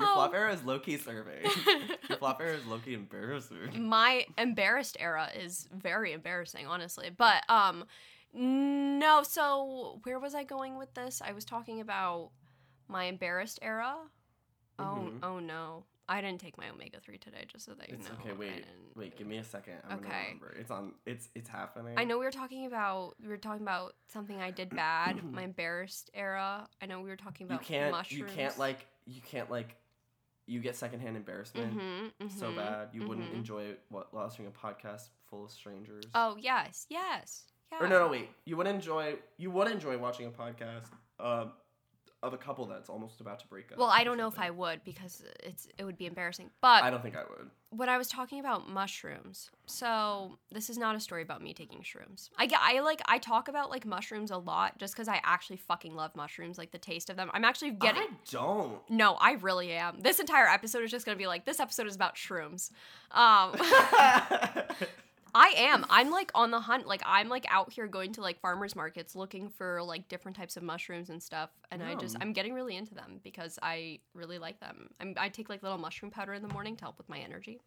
[0.00, 1.42] Um, flop era is low key survey.
[2.08, 3.86] Your flop era is low key embarrassing.
[3.88, 7.84] my embarrassed era is very embarrassing honestly but um
[8.34, 12.30] no so where was i going with this i was talking about
[12.88, 13.94] my embarrassed era
[14.78, 15.18] oh Mhm.
[15.22, 18.32] oh no i didn't take my omega-3 today just so that you It's know okay.
[18.32, 18.64] Wait,
[18.96, 19.16] wait.
[19.16, 19.74] Give me a second.
[19.88, 20.24] I'm gonna Okay.
[20.24, 20.50] remember.
[20.58, 20.94] It's on.
[21.06, 21.94] It's it's happening.
[21.96, 25.42] I know we were talking about we were talking about something I did bad, my
[25.42, 26.66] embarrassed era.
[26.82, 27.90] I know we were talking about You can't.
[27.92, 28.12] mushrooms.
[28.12, 28.86] You can't like.
[29.06, 29.76] You can't like.
[30.46, 33.36] You get secondhand embarrassment Mhm, so mhm, bad you wouldn't mhm.
[33.36, 36.04] enjoy what listening a podcast full of strangers.
[36.14, 37.84] Oh yes, yes, yeah.
[37.84, 38.30] Or no, no, wait.
[38.44, 39.14] You would enjoy.
[39.38, 40.86] You would enjoy watching a podcast
[41.18, 41.52] um,
[42.22, 43.78] of a couple that's almost about to break up.
[43.78, 46.50] Well, I don't know if I would because it's it would be embarrassing.
[46.60, 47.50] But I don't think I would.
[47.70, 51.80] when I was talking about mushrooms, so this is not a story about me taking
[51.80, 52.28] shrooms.
[52.38, 55.56] I get, I like, I talk about like mushrooms a lot just because I actually
[55.56, 57.30] fucking love mushrooms, like the taste of them.
[57.32, 58.02] I'm actually getting.
[58.02, 58.78] I don't.
[58.90, 59.98] No, I really am.
[60.00, 62.70] This entire episode is just gonna be like this episode is about shrooms.
[63.10, 63.54] Um,
[65.34, 65.86] I am.
[65.88, 66.86] I'm like on the hunt.
[66.86, 70.56] Like I'm like out here going to like farmers markets looking for like different types
[70.56, 71.50] of mushrooms and stuff.
[71.70, 74.90] And I just I'm getting really into them because I really like them.
[75.00, 77.60] I'm, I take like little mushroom powder in the morning to help with my energy.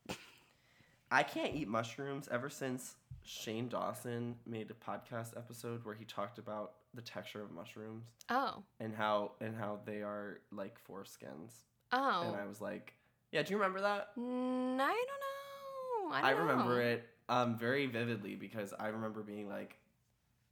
[1.12, 6.38] I can't eat mushrooms ever since Shane Dawson made a podcast episode where he talked
[6.38, 8.64] about the texture of mushrooms Oh.
[8.80, 11.52] and how and how they are like foreskins.
[11.92, 12.24] Oh.
[12.28, 12.94] And I was like,
[13.32, 14.16] yeah, do you remember that?
[14.18, 16.16] Mm, I don't know.
[16.16, 16.90] I, I, remember know.
[16.90, 19.78] it um very vividly because I remember being like,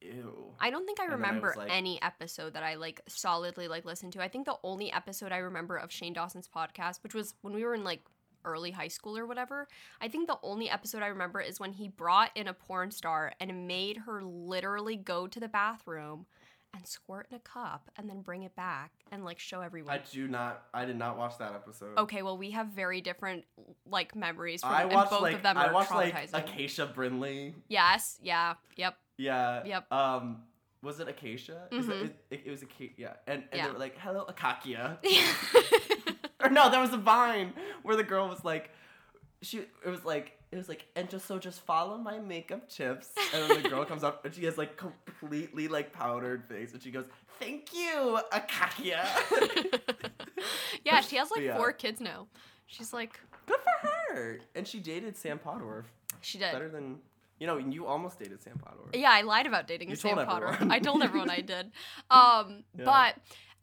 [0.01, 0.53] ew.
[0.59, 3.67] I don't think I And then I remember like- any episode that I like solidly
[3.67, 4.23] like listened to.
[4.23, 7.63] I think the only episode I remember of Shane Dawson's podcast, which was when we
[7.63, 8.03] were in like
[8.45, 9.67] early high school or whatever.
[10.01, 13.33] I think the only episode I remember is when he brought in a porn star
[13.39, 16.25] and made her literally go to the bathroom
[16.73, 19.93] and squirt in a cup and then bring it back and like show everyone.
[19.93, 20.63] I do not.
[20.73, 21.97] I did not watch that episode.
[21.99, 23.45] okay, well we have very different
[23.89, 26.15] like memories from I watched both like of them I are watched like.
[26.33, 27.53] Acacia Brinley.
[27.67, 28.95] yes, yeah, yep.
[29.17, 29.63] Yeah.
[29.65, 29.91] Yep.
[29.93, 30.41] Um,
[30.81, 31.67] was it Acacia?
[31.71, 32.05] Is Mhm.
[32.05, 32.93] it, it, it was Acacia.
[32.97, 33.13] Yeah.
[33.27, 33.67] And and Yeah.
[33.67, 34.97] they were like, "Hello, Acacia."
[36.43, 38.69] or no, there was a vine where the girl was like,
[39.41, 43.09] she it was like it was like and just so just follow my makeup tips
[43.33, 46.81] and then the girl comes up and she has like completely like powdered face and
[46.81, 47.05] she goes
[47.39, 49.03] thank you akakia
[50.85, 51.57] yeah, she has like Yeah.
[51.57, 52.27] four kids now.
[52.67, 55.85] She's like good for her and she dated sam Pottorff
[56.21, 56.51] she did.
[56.53, 56.99] better than
[57.39, 60.69] you know you almost dated sam Pottorff Yeah, I lied about dating You Sam Pottorff.
[60.69, 61.71] I told everyone I did.
[62.11, 62.85] Um, Yeah.
[62.85, 63.15] but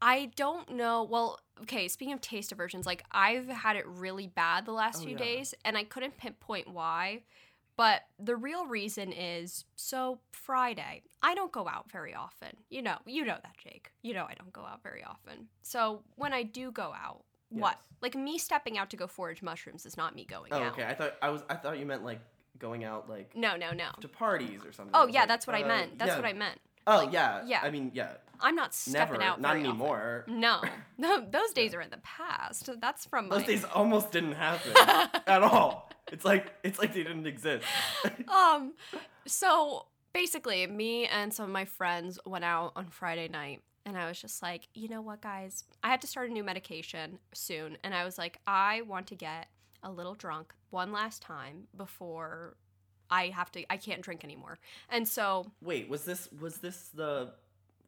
[0.02, 1.02] I don't know.
[1.04, 1.88] Well, okay.
[1.88, 5.18] Speaking of taste aversions, like I've had it really bad the last Oh, few yeah.
[5.18, 7.22] days, and I couldn't pinpoint why.
[7.76, 11.02] But the real reason is so Friday.
[11.22, 12.48] I don't go out very often.
[12.68, 13.90] You know, you know that, Jake.
[14.02, 15.48] You know I don't go out very often.
[15.62, 17.78] So when I do go out, what?
[18.02, 20.72] Like me stepping out to go forage mushrooms is not me going oh out.
[20.72, 22.20] okay i thought i was i thought you meant like
[22.58, 23.88] going out like No, no, no.
[24.00, 25.98] to parties or something Oh yeah, like, that's what I uh, meant.
[25.98, 26.16] That's yeah.
[26.16, 26.58] what I meant.
[26.86, 27.42] Oh Like, yeah.
[27.46, 27.60] yeah.
[27.62, 28.12] I mean, yeah.
[28.42, 29.22] I'm not stepping Never.
[29.22, 29.70] out Not very often.
[29.80, 30.24] anymore.
[30.26, 30.62] No,
[30.98, 32.70] no, those days are in the past.
[32.80, 33.36] That's from my.
[33.38, 34.72] Those days almost didn't happen
[35.26, 35.90] at all.
[36.10, 37.64] It's like it's like they didn't exist.
[38.28, 38.72] um,
[39.26, 44.08] so basically, me and some of my friends went out on Friday night, and I
[44.08, 47.76] was just like, you know what, guys, I have to start a new medication soon,
[47.84, 49.48] and I was like, I want to get
[49.82, 52.56] a little drunk one last time before
[53.10, 53.64] I have to.
[53.72, 57.32] I can't drink anymore, and so Wait, was this was this the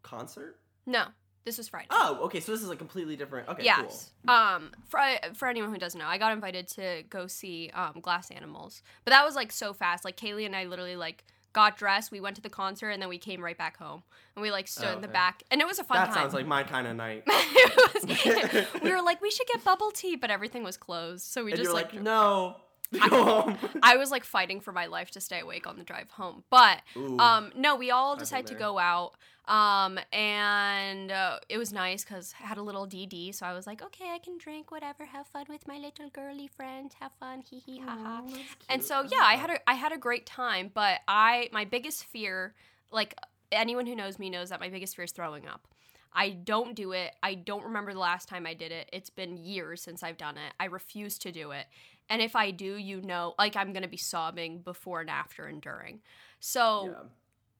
[0.02, 0.58] concert?
[0.86, 1.04] no,
[1.44, 1.86] this was Friday.
[1.90, 2.40] Oh, okay.
[2.40, 3.48] So this is a completely different.
[3.48, 4.10] Okay, yes.
[4.28, 5.00] Um, for
[5.34, 9.10] for anyone who doesn't know, I got invited to go see um Glass Animals, but
[9.12, 10.04] that was like so fast.
[10.04, 13.10] Like Kaylee and I literally like got dressed, we went to the concert, and then
[13.10, 14.02] we came right back home,
[14.34, 16.14] and we like stood Oh, in the back, and it was a fun That time.
[16.14, 17.24] sounds like my kind of night.
[17.26, 21.52] Was- we were like, we should get bubble tea, but everything was closed, so we
[21.52, 21.92] and just like.
[21.92, 22.56] like, no,
[23.00, 23.56] I-.
[23.82, 26.80] I was like fighting for my life to stay awake on the drive home, but
[26.96, 27.18] Ooh.
[27.18, 29.12] um, no, we all decided to go out.
[29.48, 33.66] Um, and uh, it was nice because I had a little DD, so I was
[33.66, 37.42] like, okay, I can drink whatever, have fun with my little girly friend, have fun,
[37.42, 38.22] hee hee ha ha.
[38.68, 42.04] And so yeah, I had a I had a great time, but I my biggest
[42.04, 42.54] fear,
[42.92, 43.16] like
[43.50, 45.66] anyone who knows me knows that my biggest fear is throwing up.
[46.14, 47.14] I don't do it.
[47.22, 48.88] I don't remember the last time I did it.
[48.92, 50.52] It's been years since I've done it.
[50.60, 51.66] I refuse to do it.
[52.12, 55.46] And if I do, you know, like I'm going to be sobbing before and after
[55.46, 56.00] and during.
[56.40, 57.08] So Yeah.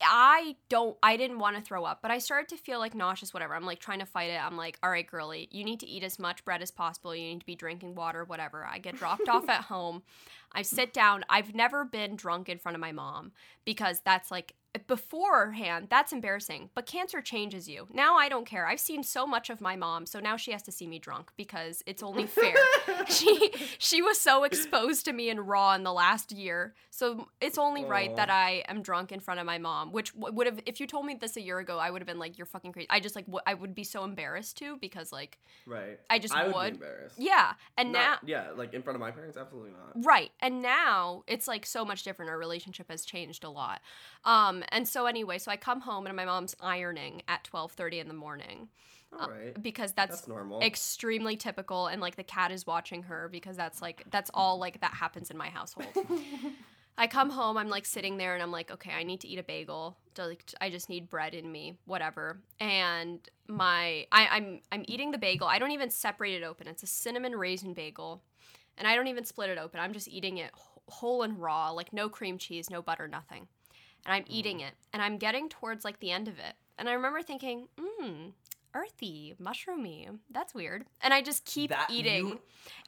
[0.05, 3.33] I don't I didn't want to throw up, but I started to feel like nauseous
[3.33, 3.55] whatever.
[3.55, 4.45] I'm like trying to fight it.
[4.45, 7.15] I'm like, "All right, girly, you need to eat as much bread as possible.
[7.15, 10.03] You need to be drinking water, whatever." I get dropped off at home.
[10.53, 11.25] I sit down.
[11.31, 13.33] I've never been drunk in front of my mom
[13.65, 14.55] because that's like
[14.87, 16.71] beforehand, that's embarrassing.
[16.75, 17.87] But cancer changes you.
[17.93, 18.67] Now I don't care.
[18.67, 21.31] I've seen so much of my mom, so now she has to see me drunk
[21.37, 22.57] because it's only fair.
[23.09, 26.75] she she was so exposed to me and raw in the last year.
[26.91, 30.47] So it's only right that I am drunk in front of my mom, which would
[30.47, 32.47] have if you told me this a year ago, I would have been like you're
[32.47, 32.87] fucking crazy.
[32.89, 36.01] I just like w- I would be so embarrassed too because like right.
[36.09, 36.81] I just I would, would.
[36.81, 37.17] be embarrassed.
[37.19, 40.05] yeah, and now yeah, like in front of my parents, absolutely not.
[40.05, 40.31] Right.
[40.41, 42.31] And now it's like so much different.
[42.31, 43.81] Our relationship has changed a lot.
[44.25, 47.99] Um, and so anyway, so I come home and my mom's ironing at twelve thirty
[47.99, 48.69] in the morning.
[49.13, 50.63] Uh, all right, Because that's, that's normal.
[50.63, 54.81] extremely typical and like the cat is watching her because that's like that's all like
[54.81, 55.87] that happens in my household.
[56.99, 59.39] I come home, I'm like sitting there and I'm like, okay, I need to eat
[59.39, 59.97] a bagel.
[60.19, 62.39] Like, I just need bread in me, whatever.
[62.61, 65.47] And my I, I'm I'm eating the bagel.
[65.47, 66.67] I don't even separate it open.
[66.69, 68.23] It's a cinnamon raisin bagel.
[68.79, 69.79] And I don't even split it open.
[69.81, 70.53] I'm just eating it
[70.89, 73.47] whole and raw, like no cream cheese, no butter, nothing.
[74.05, 74.69] And I'm eating mm.
[74.69, 74.75] it.
[74.93, 76.55] And I'm getting towards like the end of it.
[76.79, 78.33] And I remember thinking, mmm,
[78.75, 80.19] earthy, mushroomy.
[80.31, 80.85] That's weird.
[81.01, 82.29] And I just keep That eating.
[82.29, 82.41] you-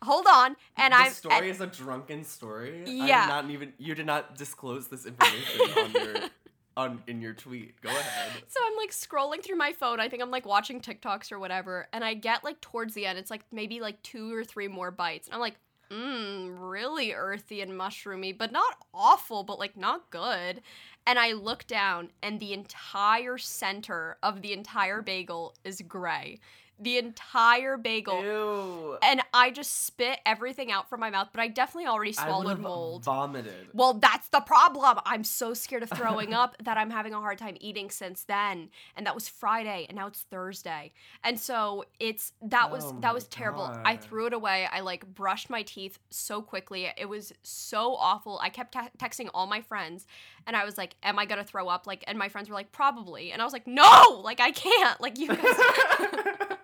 [0.02, 0.56] Hold on.
[0.76, 2.84] And the I'm story and- is a drunken story.
[2.86, 3.26] I Yeah.
[3.26, 6.14] not even you did not disclose this information on your
[6.76, 7.80] on in your tweet.
[7.80, 8.32] Go ahead.
[8.48, 10.00] So I'm like scrolling through my phone.
[10.00, 11.86] I think I'm like watching TikToks or whatever.
[11.92, 14.90] And I get like towards the end, it's like maybe like two or three more
[14.90, 15.28] bites.
[15.28, 15.54] And I'm like,
[15.90, 20.62] mmm, really earthy and mushroomy, but not awful, but like not good.
[21.06, 26.40] And I look down and the entire center of the entire bagel is gray.
[26.78, 28.22] The entire bagel.
[28.22, 28.98] Ew.
[29.02, 33.04] And I just spit everything out from my mouth, but I definitely already swallowed mold.
[33.04, 33.68] Vomited.
[33.72, 34.98] Well, that's the problem.
[35.06, 38.70] I'm so scared of throwing up that I'm having a hard time eating since then.
[38.96, 40.92] And that was Friday, and now it's Thursday.
[41.22, 43.70] And so it's that was Oh that was terrible.
[43.84, 44.68] I threw it away.
[44.70, 46.88] I like brushed my teeth so quickly.
[46.96, 48.38] It was so awful.
[48.42, 50.06] I kept te- texting all my friends,
[50.46, 52.72] and I was like, "Am I gonna throw up?" Like, and my friends were like,
[52.72, 55.00] "Probably." And I was like, "No, like I can't.
[55.00, 55.38] Like you guys,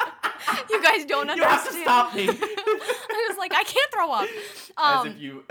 [0.71, 2.29] you guys don't You have to understand." stop me.
[2.29, 4.29] I was like, I can't throw up.
[4.79, 5.45] As Um, if you.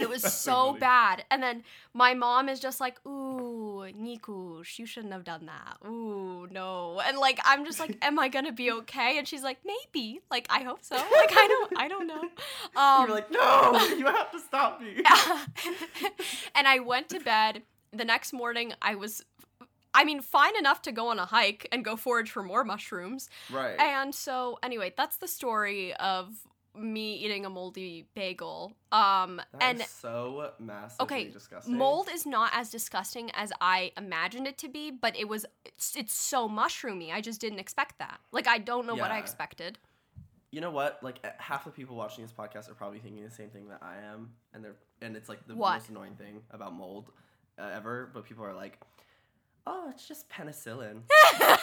[0.00, 1.24] it was so bad.
[1.30, 1.64] And then
[1.94, 5.78] my mom is just like, ooh, Nikush, you shouldn't have done that.
[5.88, 7.00] Ooh, no.
[7.04, 9.18] And like I'm just like, am I gonna be okay?
[9.18, 10.20] And she's like, maybe.
[10.30, 10.96] Like I hope so.
[10.96, 12.22] Like I don't I don't know.
[12.76, 15.02] Um You're like, no, you have to stop me.
[16.54, 17.62] and I went to bed.
[17.92, 19.24] The next morning I was
[19.96, 23.28] I mean, fine enough to go on a hike and go forage for more mushrooms.
[23.50, 23.78] Right.
[23.80, 26.34] And so anyway, that's the story of
[26.78, 28.76] me eating a moldy bagel.
[28.92, 31.78] Um That and so massively Okay, disgusting.
[31.78, 35.96] Mold is not as disgusting as I imagined it to be, but it was it's,
[35.96, 37.12] it's so mushroomy.
[37.12, 38.20] I just didn't expect that.
[38.30, 39.78] Like I don't know what I expected.
[40.50, 41.02] You know what?
[41.02, 43.82] Like eh, half the people watching this podcast are probably thinking the same thing that
[43.82, 45.74] I am, and they're and it's like the What?
[45.74, 47.10] most annoying thing about mold
[47.58, 48.10] uh, ever.
[48.12, 48.78] But people are like,
[49.66, 51.02] "Oh, it's just penicillin."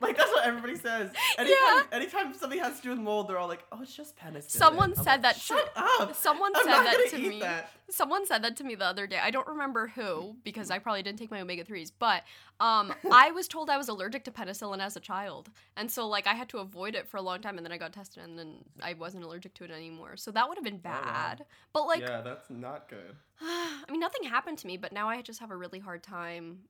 [0.00, 1.12] Like that's what everybody says.
[1.38, 1.82] Anytime, Yeah.
[1.92, 4.90] anytime something has to do with mold, they're all like, "Oh, it's just penicillin." Someone
[4.98, 6.16] I'm said like, that to- Shut up.
[6.16, 7.38] Someone I'm said that eat me.
[7.38, 7.70] That.
[7.88, 9.20] Someone said that to me the other day.
[9.22, 12.24] I don't remember who because I probably didn't take my omega 3s, but
[12.58, 15.50] um I was told I was allergic to penicillin as a child.
[15.76, 17.78] And so like I had to avoid it for a long time and then I
[17.78, 20.16] got tested and then I wasn't allergic to it anymore.
[20.16, 21.00] So that would have been Oh, wow.
[21.04, 21.44] bad.
[21.72, 23.14] But like yeah, that's not good.
[23.40, 26.62] I mean nothing happened to me, but now I just have a really hard time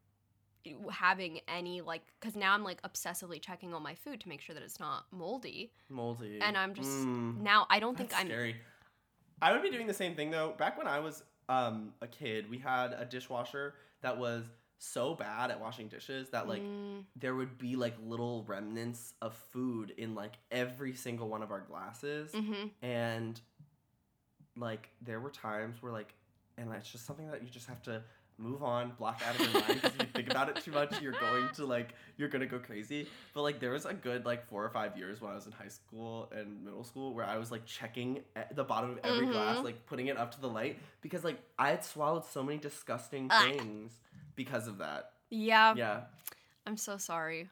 [0.90, 4.55] having any like cuz now I'm like obsessively checking all my food to make sure
[4.55, 5.72] that it's not moldy.
[5.88, 6.38] Moldy.
[6.40, 7.40] And I'm just Mm.
[7.40, 8.57] now I don't think I'm scary.
[9.40, 10.53] I would be doing the same thing though.
[10.53, 14.44] Back when I was um, a kid, we had a dishwasher that was
[14.79, 19.35] so bad at washing dishes that like Mm, there would be like little remnants of
[19.35, 22.70] food in like every single one of our glasses, mhm.
[22.83, 23.40] and
[24.57, 26.14] like there were times where like,
[26.59, 28.03] and it's just something that you just have to
[28.38, 31.01] move on, block out of your mind because if you think about it too much,
[31.01, 33.07] you're going to like you're gonna go crazy.
[33.35, 35.53] But like there was a good like four or five years when I was in
[35.53, 39.27] high school and middle school where I was like checking at the bottom of every
[39.27, 39.64] glass, Mhm.
[39.64, 43.29] like putting it up to the light because like I had swallowed so many disgusting
[43.29, 43.92] things
[44.35, 45.12] because of that.
[45.31, 46.01] Yeah, Yeah.
[46.66, 47.49] I'm so sorry.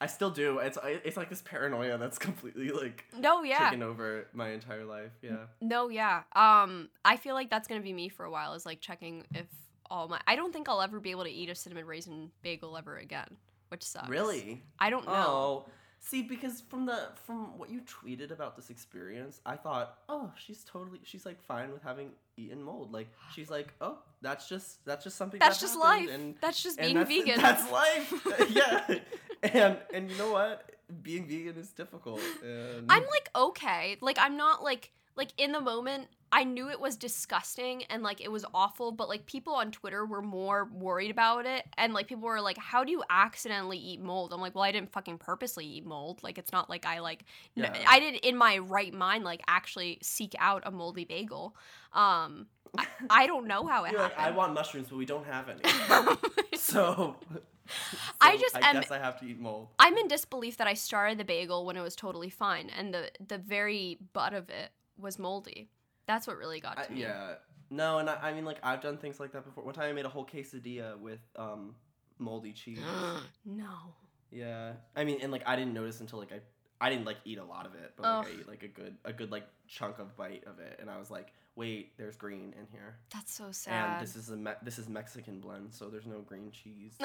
[0.00, 0.58] I still do.
[0.58, 3.70] It's it's like this paranoia that's completely like No, yeah.
[3.70, 5.12] taken over my entire life.
[5.22, 5.46] Yeah.
[5.60, 6.24] No, yeah.
[6.34, 8.54] Um, I feel like that's gonna be me for a while.
[8.54, 9.46] Is like checking if
[9.94, 10.20] all my.
[10.26, 13.28] I don't think I'll ever be able to eat a cinnamon raisin bagel ever again,
[13.68, 14.08] which sucks.
[14.08, 14.62] Really?
[14.78, 15.12] I don't know.
[15.12, 15.66] Oh.
[16.00, 20.62] See, because from the from what you tweeted about this experience, I thought, oh, she's
[20.64, 22.92] totally she's like fine with having eaten mold.
[22.92, 26.10] Like she's like, oh, that's just that's just something That's that just life.
[26.10, 27.40] and that's just being that's, vegan.
[27.40, 28.26] That's life.
[28.50, 28.98] yeah.
[29.42, 30.72] And and you know what?
[31.02, 32.20] Being vegan is difficult.
[32.42, 33.96] And I'm like okay.
[34.02, 36.08] Like I'm not like like in the moment.
[36.34, 40.04] I knew it was disgusting and like it was awful, but like people on Twitter
[40.04, 44.00] were more worried about it, and like people were like, "How do you accidentally eat
[44.00, 46.24] mold?" I'm like, "Well, I didn't fucking purposely eat mold.
[46.24, 47.72] Like it's not like I like Yeah.
[47.86, 51.54] I didn't in my right mind like actually seek out a moldy bagel.
[51.92, 55.26] Um, I, I don't know how it You're like, I want mushrooms, but we don't
[55.26, 55.60] have any.
[56.56, 57.14] so,
[58.20, 59.68] I just I am- guess I have to eat mold.
[59.78, 63.12] I'm in disbelief that I started the bagel when it was totally fine, and the
[63.24, 65.70] the very butt of it was moldy.
[66.06, 67.00] That's what really got I, to me.
[67.02, 67.34] yeah.
[67.70, 69.64] No, and I, I mean, like, I've done things like that before.
[69.64, 71.74] One time I made a whole quesadilla with um,
[72.18, 72.78] moldy cheese.
[73.44, 73.94] no.
[74.30, 74.72] yeah.
[74.94, 76.40] I mean, and, like, I didn't notice until, like, I,
[76.80, 78.26] I didn't, like, eat a lot of it, but, like, Ugh.
[78.26, 80.78] I ate, like, a good, a good, like, chunk of bite of it.
[80.80, 82.96] And I was like, wait, there's green in here.
[83.12, 83.98] That's so sad.
[83.98, 86.94] And this is a, me- this is Mexican blend, so there's no green cheese.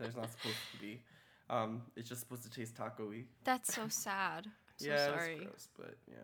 [0.00, 1.02] There's not supposed to be.
[1.50, 3.24] Um, it's just supposed to taste taco-y.
[3.44, 4.46] That's so sad.
[4.46, 5.36] I'm so yeah, sorry.
[5.36, 6.14] gross, but yeah,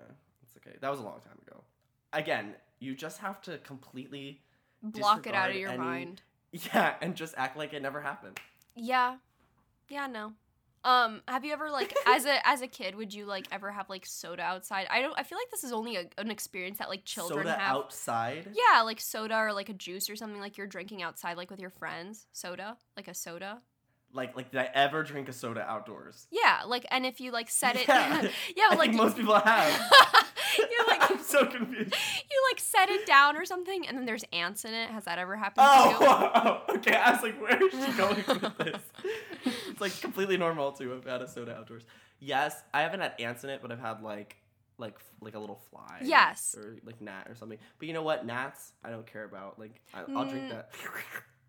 [0.66, 0.76] okay.
[0.80, 1.62] That was a long time ago.
[2.12, 4.42] Again, you just have to completely
[4.82, 6.22] Block it out of your any- mind.
[6.52, 8.38] yeah, and just act like it never happened.
[8.74, 9.16] Yeah.
[9.88, 10.32] Yeah, no.
[10.84, 13.88] Um, have you ever like as a as a kid would you like ever have
[13.90, 14.86] like soda outside?
[14.88, 17.58] I don't I feel like this is only a, an experience that like children Soda
[17.58, 17.76] have.
[17.76, 18.50] outside.
[18.54, 21.58] Yeah, like soda or like a juice or something like you're drinking outside like with
[21.58, 22.26] your friends.
[22.32, 23.60] Soda, like a soda.
[24.12, 26.28] Like, like did I ever drink a soda outdoors?
[26.30, 28.22] Yeah, like and if you like set it Yeah.
[28.56, 29.92] Yeah, but, like think most people have.
[31.18, 31.94] I'm so confused.
[32.30, 34.90] you like set it down or something and then there's ants in it.
[34.90, 35.96] Has that ever happened to you?
[36.10, 36.94] Oh, okay.
[36.94, 38.82] I was like, where is she going with this?
[39.68, 41.84] it's like completely normal to have had a soda outdoors.
[42.20, 44.36] Yes, I haven't had ants in it, but I've had like,
[44.78, 46.00] like, like a little fly.
[46.02, 46.54] Yes.
[46.58, 47.58] Or like gnat or something.
[47.78, 48.24] But you know what?
[48.26, 49.58] Gnats, I don't care about.
[49.58, 50.70] Like, I, I'll drink Mm, that.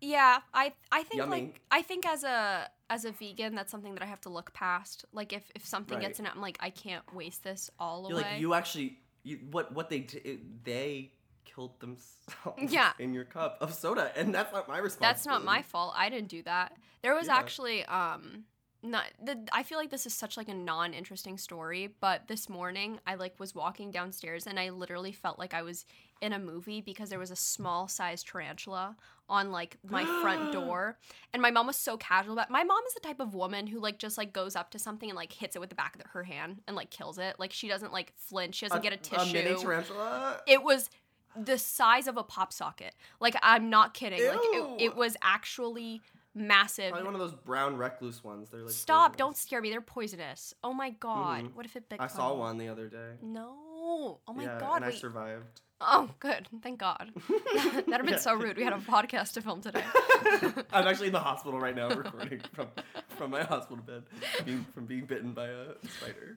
[0.00, 1.30] Yeah, I I think Yummy.
[1.30, 4.52] like I think as a as a vegan that's something that I have to look
[4.54, 5.04] past.
[5.12, 8.18] Like if if something gets in it, I'm like I can't waste this all You're
[8.20, 8.30] away.
[8.30, 11.12] like, you actually, you what what they d- they
[11.44, 12.72] killed themselves.
[12.72, 12.92] Yeah.
[12.98, 15.00] In your cup of soda, and that's not my responsibility.
[15.16, 15.94] That's not my fault.
[15.96, 16.76] I didn't do that.
[17.02, 17.36] There was Yeah.
[17.36, 18.44] actually um
[18.82, 23.00] not the I feel like this is such like a non-interesting story, but this morning
[23.06, 25.84] I like was walking downstairs and I literally felt like I was
[26.20, 28.96] in a movie because there was a small sized tarantula
[29.28, 30.98] on like my front door
[31.32, 33.80] and my mom was so casual about my mom is the type of woman who
[33.80, 36.02] like just like goes up to something and like hits it with the back of
[36.10, 38.96] her hand and like kills it like she doesn't like flinch she doesn't get a
[38.96, 40.40] tissue A mini tarantula.
[40.46, 40.90] it was
[41.36, 42.94] the size of a pop socket.
[43.20, 44.26] Like I'm not kidding.
[44.26, 46.02] Like it, it was actually
[46.34, 46.90] massive.
[46.90, 48.48] Probably one of those brown recluse ones.
[48.50, 49.12] They're like Stop!
[49.12, 49.18] poisonous.
[49.18, 49.70] Don't scare me.
[49.70, 50.54] They're poisonous.
[50.62, 51.44] Oh my god!
[51.44, 51.54] Mhm.
[51.54, 52.00] What if it bit?
[52.00, 53.12] I saw one the other day.
[53.22, 54.20] No!
[54.26, 54.76] Oh my yeah, god!
[54.76, 55.60] and I survived.
[55.80, 56.48] oh, good.
[56.62, 57.10] Thank God.
[57.54, 58.18] That'd have been Yeah.
[58.18, 58.56] so rude.
[58.56, 59.84] We had a podcast to film today.
[60.72, 62.68] I'm actually in the hospital right now, recording from
[63.16, 64.02] from my hospital bed,
[64.44, 66.36] being, from being bitten by a spider.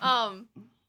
[0.00, 0.46] um.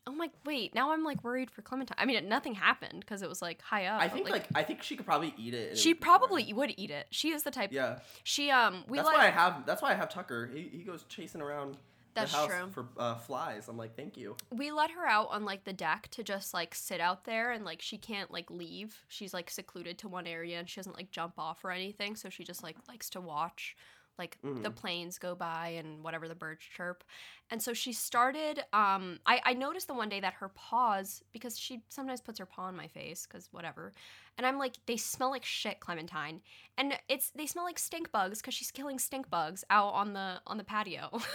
[0.09, 1.95] Oh my wait, now I'm like worried for Clementine.
[1.99, 4.01] I mean, nothing happened because it was like high up.
[4.01, 5.77] I think like, I think she could probably eat it.
[5.77, 7.05] she probably would eat it.
[7.11, 7.71] She is the type.
[7.71, 9.65] Yeah, She um we that's let why I have.
[9.67, 10.49] That's why I have Tucker.
[10.51, 11.77] He, he goes chasing around
[12.15, 12.69] That's the house true.
[12.71, 13.67] for uh, flies.
[13.67, 14.35] I'm like, thank you.
[14.51, 17.63] we let her out on like the deck to just like sit out there and
[17.63, 19.03] like she can't like leave.
[19.09, 22.15] She's like secluded to one area and she doesn't like jump off or anything.
[22.15, 23.75] So she just like likes to watch
[24.19, 24.75] like the Mhm.
[24.75, 27.03] planes go by and whatever the birds chirp.
[27.49, 31.57] And so she started um I, I noticed the one day that her paws because
[31.57, 33.91] she sometimes puts her paw on my face because whatever.
[34.37, 36.41] And I'm like, they smell like shit, Clementine.
[36.77, 40.41] And it's they smell like stink bugs because she's killing stink bugs out on the
[40.45, 41.09] on the patio.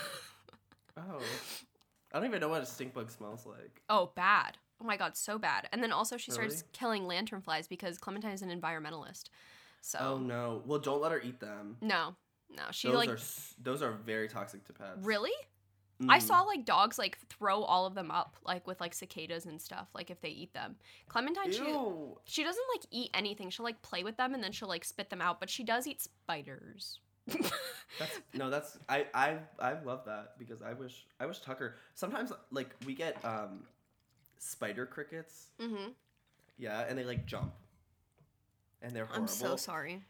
[0.97, 1.19] Oh,
[2.13, 3.83] I don't even know what a stink bug smells like.
[3.89, 4.59] Oh, bad.
[4.81, 5.69] Oh my god, so bad.
[5.73, 6.67] And then also she starts Really?
[6.73, 9.25] killing lanternflies because Clementine is an environmentalist.
[9.81, 10.63] So Oh no.
[10.67, 11.79] Well, don't let her eat them.
[11.81, 12.15] no,
[12.51, 13.19] no, she those like are
[13.63, 14.99] those are very toxic to pets.
[15.03, 15.33] really.
[16.09, 16.23] I Mm.
[16.23, 19.87] saw like dogs like throw all of them up like with like cicadas and stuff
[19.95, 20.75] like if they eat them.
[21.09, 21.63] Clementine she
[22.25, 23.49] she doesn't like eat anything.
[23.49, 25.87] She'll like play with them and then she'll like spit them out, but she does
[25.87, 26.99] eat spiders.
[27.99, 31.77] That's no, that's I I I love that because I wish I wish Tucker.
[31.95, 33.63] Sometimes like we get um
[34.39, 35.47] spider crickets.
[35.61, 35.91] mm-hmm.
[36.59, 37.53] Yeah, and they like jump.
[38.83, 39.23] And they're horrible.
[39.23, 40.03] I'm so sorry.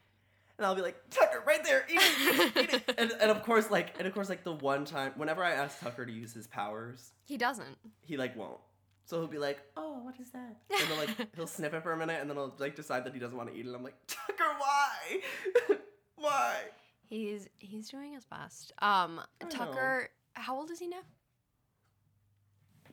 [0.56, 2.94] And I'll be like, Tucker, right there, eat it, eat it.
[2.98, 5.80] And, and of course, like, and of course, like the one time, whenever I ask
[5.80, 7.76] Tucker to use his powers, He doesn't.
[8.02, 8.60] he like won't.
[9.06, 11.92] So he'll be like, "Oh, what is that?" And then like he'll sniff it for
[11.92, 13.74] a minute, and then he'll like decide that he doesn't want to eat it.
[13.74, 15.20] I'm like, Tucker, why?
[16.16, 16.54] why?
[17.02, 18.72] He's he's doing his best.
[18.80, 19.50] Um I know.
[19.50, 21.00] Tucker, how old is he now?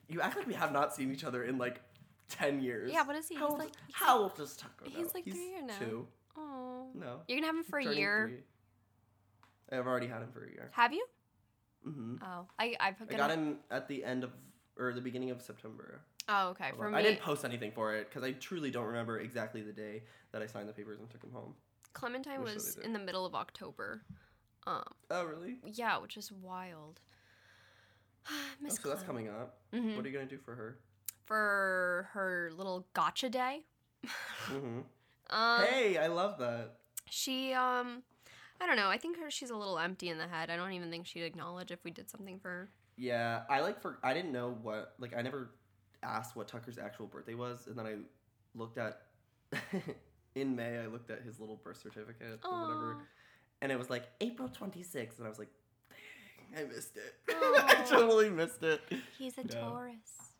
[0.09, 1.79] You act like we have not seen each other in like
[2.27, 2.91] ten years.
[2.91, 3.35] Yeah, what is he?
[3.35, 4.85] How He's old, like he's how old is Tucker?
[4.85, 5.11] he's now?
[5.13, 5.77] like three years now.
[5.79, 6.07] Two.
[6.37, 6.87] Oh.
[6.93, 7.21] No.
[7.27, 8.27] You're gonna have him for a year.
[9.69, 9.77] three.
[9.77, 10.69] I've already had him for a year.
[10.73, 11.05] Have you?
[11.83, 14.31] hmm Oh, I I've I got him at the end of
[14.77, 16.01] or the beginning of September.
[16.29, 16.71] Oh, okay.
[16.75, 19.73] For me, I didn't post anything for it because I truly don't remember exactly the
[19.73, 21.55] day that I signed the papers and took him home.
[21.93, 24.01] Clementine was in the middle of October.
[24.67, 25.57] Um, Oh, really?
[25.65, 26.99] yeah, which is wild.
[28.29, 29.57] Oh, so that's coming up.
[29.73, 30.77] hmm What are you gonna do for her?
[31.25, 33.61] for her little gotcha day.
[34.47, 34.81] hmm
[35.31, 36.71] Um, hey, I love that.
[37.09, 38.03] she um,
[38.59, 38.89] I don't know.
[38.89, 40.49] I think her she's a little empty in the head.
[40.49, 42.69] I don't even think she'd acknowledge if we did something for her.
[42.97, 45.51] Yeah, I like for I didn't know what like I never
[46.03, 47.95] asked what Tucker's actual birthday was, and then I
[48.55, 49.01] looked at
[50.35, 52.97] in May I looked at his little birth certificate or whatever,
[53.61, 55.49] and it was like April 26th, and I was like,
[56.55, 57.15] dang, I missed it.
[57.29, 58.81] I totally missed it.
[59.17, 59.59] He's a Yeah.
[59.61, 60.30] Taurus.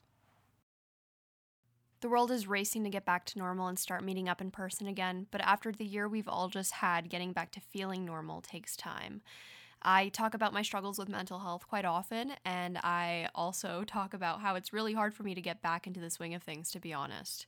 [2.02, 4.88] The world is racing to get back to normal and start meeting up in person
[4.88, 8.76] again, but after the year we've all just had, getting back to feeling normal takes
[8.76, 9.22] time.
[9.84, 14.42] I talk about my struggles with mental health quite often, and I also talk about
[14.42, 16.80] how it's really hard for me to get back into the swing of things, to
[16.80, 17.46] be honest.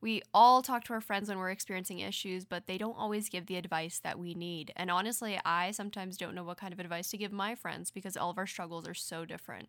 [0.00, 3.46] We all talk to our friends when we're experiencing issues, but they don't always give
[3.46, 4.72] the advice that we need.
[4.74, 8.16] And honestly, I sometimes don't know what kind of advice to give my friends because
[8.16, 9.68] all of our struggles are so different.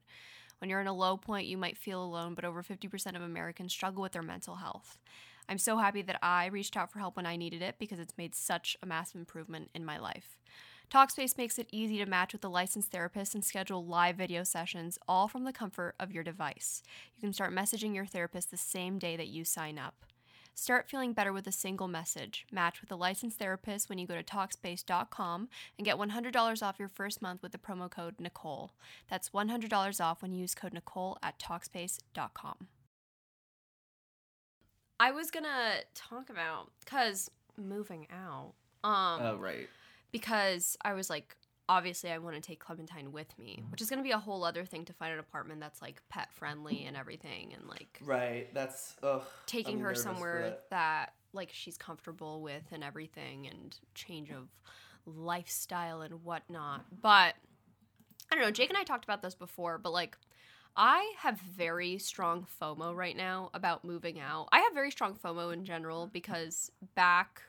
[0.59, 3.73] When you're in a low point, you might feel alone, but over 50% of Americans
[3.73, 4.97] struggle with their mental health.
[5.47, 8.17] I'm so happy that I reached out for help when I needed it because it's
[8.17, 10.39] made such a massive improvement in my life.
[10.91, 14.97] Talkspace makes it easy to match with a licensed therapist and schedule live video sessions,
[15.07, 16.83] all from the comfort of your device.
[17.15, 20.05] You can start messaging your therapist the same day that you sign up.
[20.57, 22.45] Start feeling better with a single message.
[22.49, 26.87] Match with a licensed therapist when you go to Talkspace.com and get $100 off your
[26.87, 28.71] first month with the promo code Nicole.
[29.09, 32.67] That's $100 off when you use code Nicole at Talkspace.com.
[34.97, 38.53] I was gonna talk about because moving out.
[38.81, 39.67] Um, Oh right.
[40.13, 41.35] because I was like,
[41.67, 43.71] obviously, I want to take Clementine with me, mm-hmm.
[43.71, 46.01] which is going to be a whole other thing to find an apartment that's like
[46.09, 48.53] pet friendly and everything, and like Right.
[48.53, 49.23] That's ugh.
[49.45, 50.69] taking I'm her somewhere that.
[50.69, 51.13] that.
[51.33, 54.47] like she's comfortable with and everything, and change of
[55.05, 56.85] lifestyle and whatnot.
[57.01, 57.35] But
[58.31, 58.51] I don't know.
[58.51, 60.17] Jake and I talked about this before, but like.
[60.77, 64.49] I have very strong FOMO right now about moving out.
[64.51, 67.41] I have very strong FOMO in general because back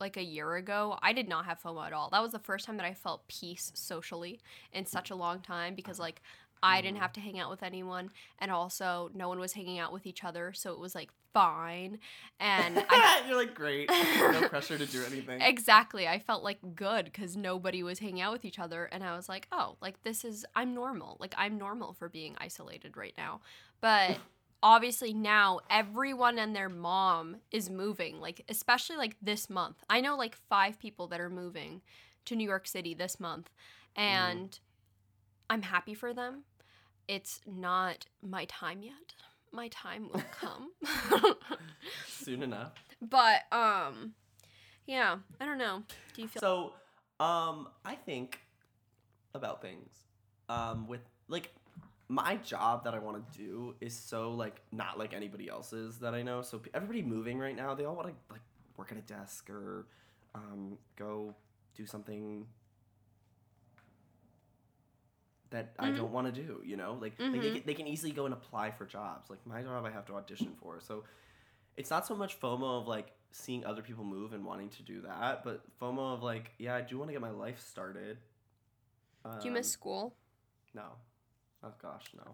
[0.00, 2.10] like a year ago, I did not have FOMO at all.
[2.10, 4.40] That was the first time that I felt peace socially
[4.72, 6.06] in such a long time because uh-huh.
[6.06, 6.22] like
[6.62, 7.02] I didn't mm-hmm.
[7.02, 10.24] have to hang out with anyone and also no one was hanging out with each
[10.24, 11.98] other, so it was like fine.
[12.40, 13.88] And I You're like great.
[13.90, 15.40] no pressure to do anything.
[15.40, 16.08] Exactly.
[16.08, 18.84] I felt like good because nobody was hanging out with each other.
[18.86, 21.16] And I was like, oh, like this is, I'm normal.
[21.20, 23.40] Like I'm normal for being isolated right now.
[23.80, 24.18] But
[24.62, 29.76] obviously now everyone and their mom is moving, like, especially like this month.
[29.88, 31.82] I know like five people that are moving
[32.26, 33.50] to New York City this month.
[33.96, 34.58] And
[35.50, 36.44] I'm happy for them.
[37.08, 39.14] It's not my time yet.
[39.50, 40.70] my time will come.
[42.06, 42.72] Soon enough.
[43.00, 44.12] but um
[44.86, 45.82] yeah, I don't know.
[46.14, 46.72] Do you feel So,
[47.24, 48.40] um, I think
[49.34, 49.90] about things.
[50.48, 51.52] Um, with like
[52.08, 56.14] my job that I want to do is so like not like anybody else's that
[56.14, 56.42] I know.
[56.42, 58.40] So everybody moving right now, they all want to like
[58.76, 59.86] work at a desk or
[60.34, 61.34] um, go
[61.74, 62.46] do something
[65.50, 65.96] that I Mhm.
[65.96, 66.62] don't want to do.
[66.64, 69.30] You know, like, like they, can, they can easily go and apply for jobs.
[69.30, 70.80] Like my job, I have to audition for.
[70.80, 71.04] So
[71.76, 75.02] it's not so much FOMO of like seeing other people move and wanting to do
[75.02, 78.18] that, but FOMO of like, yeah, I do want to get my life started.
[79.40, 80.14] do you miss Um, school?
[80.74, 80.98] No.
[81.62, 82.32] Oh gosh, no.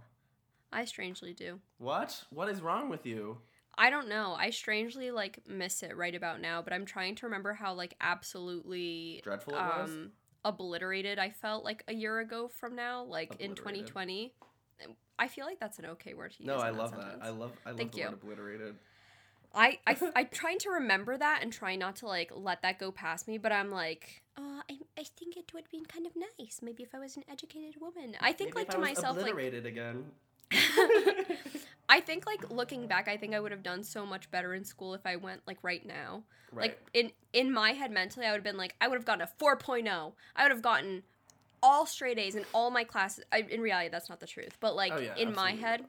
[0.73, 1.61] I strangely do.
[1.79, 2.25] What?
[2.31, 3.39] What is wrong with you?
[3.77, 4.35] I don't know.
[4.39, 7.95] I strangely like miss it right about now, but I'm trying to remember how like
[8.01, 9.91] absolutely Dreadful it was?
[9.91, 10.11] um
[10.45, 14.35] obliterated I felt like a year ago from now, like in 2020.
[15.19, 16.49] I feel like that's an okay word to use.
[16.49, 17.15] No, I love sentence.
[17.21, 17.27] that.
[17.27, 18.05] I love I love Thank the you.
[18.05, 18.75] word obliterated.
[19.55, 22.91] I, I I'm trying to remember that and try not to like let that go
[22.91, 26.13] past me, but I'm like, uh, I I think it would have been kind of
[26.17, 28.17] nice, maybe if I was an educated woman.
[28.21, 30.07] I think Maybe like to myself like again.
[31.89, 34.65] I think like looking back, I think I would have done so much better in
[34.65, 36.23] school if I went like right now.
[36.53, 36.71] right.
[36.71, 39.23] Like in in my head mentally, I would have been like I would have gotten
[39.23, 40.13] a 4.0.
[40.37, 41.03] I would have gotten
[41.63, 43.25] all straight A's in all my classes.
[43.33, 45.85] I, in reality, that's not the truth, but like Oh, yeah, in my head.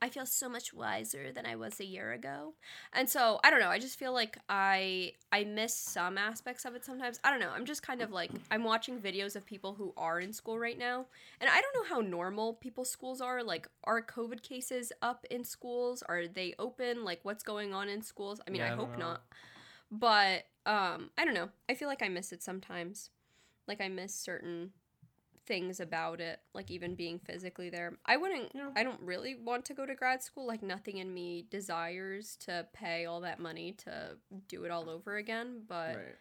[0.00, 2.54] I feel so much wiser than I was a year ago.
[2.92, 6.74] And so, I don't know, I just feel like I I miss some aspects of
[6.76, 7.18] it sometimes.
[7.24, 7.50] I don't know.
[7.52, 10.78] I'm just kind of like I'm watching videos of people who are in school right
[10.78, 11.06] now.
[11.40, 13.42] And I don't know how normal people's schools are.
[13.42, 16.02] Like are COVID cases up in schools?
[16.08, 17.04] Are they open?
[17.04, 18.40] Like what's going on in schools?
[18.46, 19.06] I mean, Yeah, I I hope know.
[19.06, 19.22] not.
[19.90, 21.48] But um I don't know.
[21.68, 23.10] I feel like I miss it sometimes.
[23.66, 24.72] Like I miss certain
[25.48, 27.98] things about it, like even being physically there.
[28.06, 28.70] I wouldn't Yeah.
[28.76, 30.46] I don't really want to go to grad school.
[30.46, 35.16] Like nothing in me desires to pay all that money to do it all over
[35.16, 36.14] again, but right.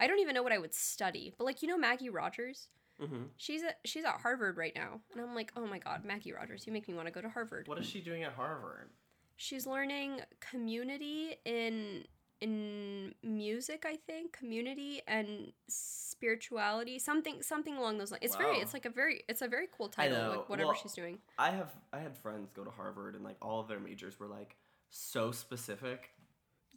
[0.00, 1.32] I don't even know what I would study.
[1.36, 2.68] But like you know Maggie Rogers?
[2.98, 5.00] hmm She's at she's at Harvard right now.
[5.12, 7.28] And I'm like, "Oh my god, Maggie Rogers, you make me want to go to
[7.28, 8.90] Harvard." What is she doing at Harvard?
[9.36, 12.04] She's learning community in
[12.42, 18.24] in music, I think, community and spirituality, something something along those lines.
[18.24, 20.92] It's very it's like a very it's a very cool title, like whatever Well, she's
[20.92, 21.18] doing.
[21.38, 24.26] I have I had friends go to Harvard and like all of their majors were
[24.26, 24.56] like
[24.90, 26.10] so specific.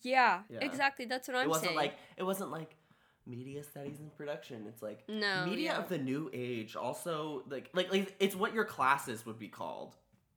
[0.03, 0.59] Yeah, Yeah.
[0.61, 1.05] exactly.
[1.05, 1.77] That's what I'm it wasn't saying.
[1.77, 2.75] like it wasn't like
[3.25, 4.65] media studies and production.
[4.67, 5.77] It's like no, media yeah.
[5.79, 6.75] of the new age.
[6.75, 9.95] Also like like like it's what your classes would be called.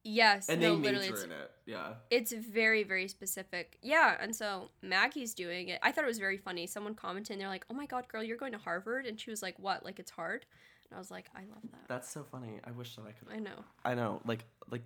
[0.09, 1.51] Yes, And no, they literally, major it's, in it.
[1.67, 1.95] Yeah.
[2.11, 3.79] it's very very specific.
[3.83, 5.79] Yeah, and so Maggie's doing it.
[5.83, 6.67] I thought it was very funny.
[6.67, 9.31] Someone commented, and they're like, "Oh my god, girl, you're going to Harvard," and she
[9.31, 9.85] was like, "What?
[9.85, 10.47] Like it's hard?"
[10.91, 11.89] And I was like, "I love that.
[11.89, 12.61] That's so funny.
[12.65, 14.83] I wish that I could I know." I know, like like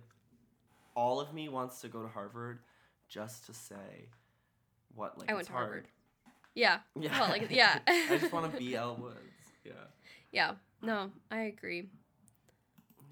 [0.95, 2.59] all of me wants to go to Harvard
[3.07, 4.09] just to say
[4.95, 5.65] what like I went to hard.
[5.65, 5.87] Harvard.
[6.55, 7.19] Yeah, Yeah.
[7.19, 7.79] Well, like, yeah.
[7.87, 9.17] I just want to be Elle Woods.
[9.65, 9.71] Yeah.
[10.31, 10.51] yeah.
[10.83, 11.87] No, I agree.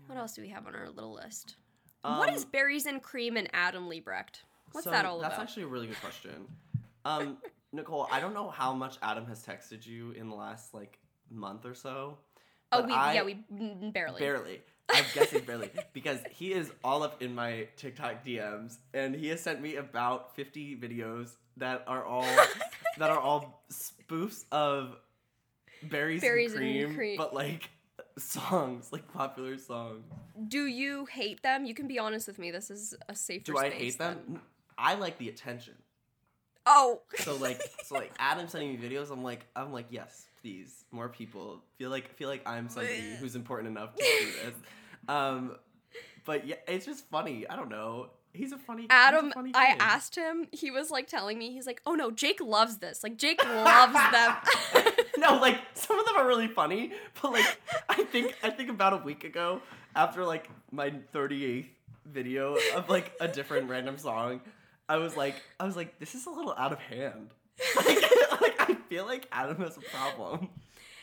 [0.06, 1.56] What else do we have on our little list?
[2.04, 4.42] What is Um, berries and cream and Adam Liebrecht?
[4.72, 5.40] What's so that all That's about?
[5.40, 6.48] That's actually a really good question.
[7.06, 7.38] Um,
[7.74, 11.00] Nicole, I don't know how much Adam has texted you in the last like
[11.30, 12.18] month or so.
[12.72, 13.44] oh, we I- yeah, we
[13.92, 14.20] barely.
[14.20, 14.62] Barely.
[14.94, 19.40] I'm guessing barely because he is all up in my TikTok DMs and he has
[19.40, 22.26] sent me about 50 videos that are all
[22.98, 24.98] that are all spoofs of
[25.84, 27.18] berries, Berries and, and cream, cream.
[27.18, 27.70] but like
[28.24, 30.06] songs, like popular songs.
[30.48, 31.66] Do you hate them?
[31.66, 32.52] You can be honest with me.
[32.52, 33.44] This is a safe.
[33.44, 34.20] Do I hate them?
[34.28, 34.42] than-
[34.78, 35.76] I like the attention.
[36.66, 37.02] Oh.
[37.20, 41.10] So like so like Adam sending me videos, I'm like I'm like yes, please, more
[41.10, 41.64] people.
[41.78, 44.56] Feel like feel like I'm somebody who's important enough to do this.
[45.08, 45.56] Um,
[46.26, 47.48] but yeah, it's just funny.
[47.48, 48.10] I don't know.
[48.34, 48.84] He's a funny.
[48.84, 50.48] he's a Adam, funny I asked him.
[50.52, 51.52] He was like telling me.
[51.52, 53.04] He's like, "Oh no, Jake loves this.
[53.04, 54.36] Like Jake loves them."
[55.18, 57.60] no, like some of them are really funny, but like
[57.90, 59.62] I think I think about a week ago
[59.96, 61.68] after like my 38th
[62.06, 64.42] video of like a different random song,
[64.88, 67.34] I was like I was like this is a little out of hand.
[67.76, 67.88] like,
[68.42, 70.50] like I feel like Adam has a problem.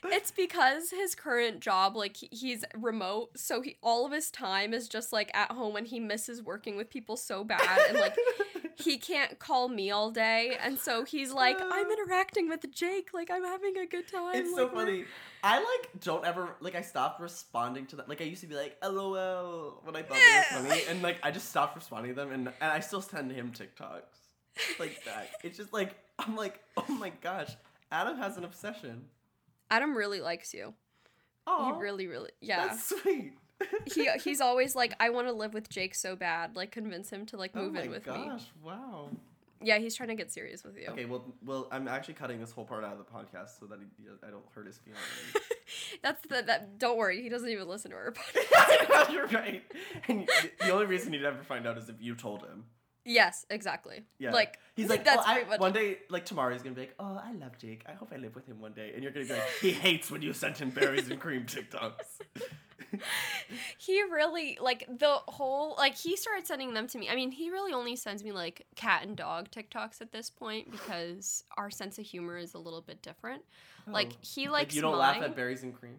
[0.05, 4.89] It's because his current job, like he's remote, so he all of his time is
[4.89, 8.17] just like at home, and he misses working with people so bad, and like
[8.77, 11.91] he can't call me all day, and so he's like, I'm uh.
[11.91, 14.37] interacting with Jake, like I'm having a good time.
[14.37, 15.05] It's like, so funny.
[15.43, 18.09] I like don't ever like I stopped responding to that.
[18.09, 21.19] Like I used to be like LOL when I thought they were funny, and like
[21.23, 25.31] I just stopped responding to them, and and I still send him TikToks like that.
[25.43, 27.51] It's just like I'm like oh my gosh,
[27.91, 29.05] Adam has an obsession.
[29.71, 30.75] Adam really likes you.
[31.47, 32.69] Oh, He really, really, yeah.
[32.69, 33.33] that's sweet.
[33.95, 36.55] he he's always like, I want to live with Jake so bad.
[36.57, 38.13] Like, convince him to like oh move my in with me.
[38.15, 38.45] Oh gosh!
[38.63, 39.09] Wow.
[39.61, 40.87] Yeah, he's trying to get serious with you.
[40.91, 43.81] Okay, well, well, I'm actually cutting this whole part out of the podcast so that
[43.81, 43.87] he,
[44.25, 45.03] I don't hurt his feelings.
[46.03, 46.79] That's the that.
[46.79, 49.13] Don't worry, he doesn't even listen to our podcast.
[49.13, 49.63] You're right.
[50.07, 50.29] And
[50.61, 52.65] the only reason he'd ever find out is if you told him.
[53.09, 54.05] Yes, exactly.
[54.19, 54.33] Yeah.
[54.33, 55.59] Like He's like, that's oh, I, much.
[55.59, 57.83] one day, like tomorrow, he's gonna be like, oh, I love Jake.
[57.89, 58.93] I hope I live with him one day.
[58.95, 62.21] And you're gonna be like, he hates when you send him berries and cream TikToks.
[63.79, 67.09] he really like the whole like he started sending them to me.
[67.09, 70.71] I mean, he really only sends me like cat and dog TikToks at this point
[70.71, 73.43] because our sense of humor is a little bit different.
[73.87, 73.93] Oh.
[73.93, 74.17] Like Oh.
[74.23, 75.01] he like likes you don't mine.
[75.21, 75.97] laugh at berries and cream.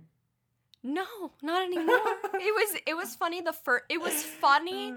[0.82, 1.05] No,
[1.41, 1.86] not anymore.
[2.36, 4.93] it was it was funny the first it was funny.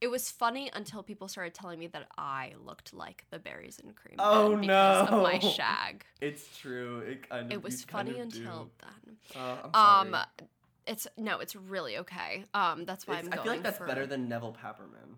[0.00, 3.94] It was funny until people started telling me that I looked like the berries and
[3.94, 4.16] cream.
[4.18, 6.04] Oh, man because of my shag.
[6.22, 7.00] It's true.
[7.00, 7.52] It kind of.
[7.52, 8.70] It was funny until do.
[8.80, 9.16] then.
[9.42, 10.20] Uh, I'm Um
[10.86, 12.46] it's no, it's really okay.
[12.54, 13.40] Um that's why It's- I'm going.
[13.40, 15.16] I feel like that's for- better than Neville Papperman.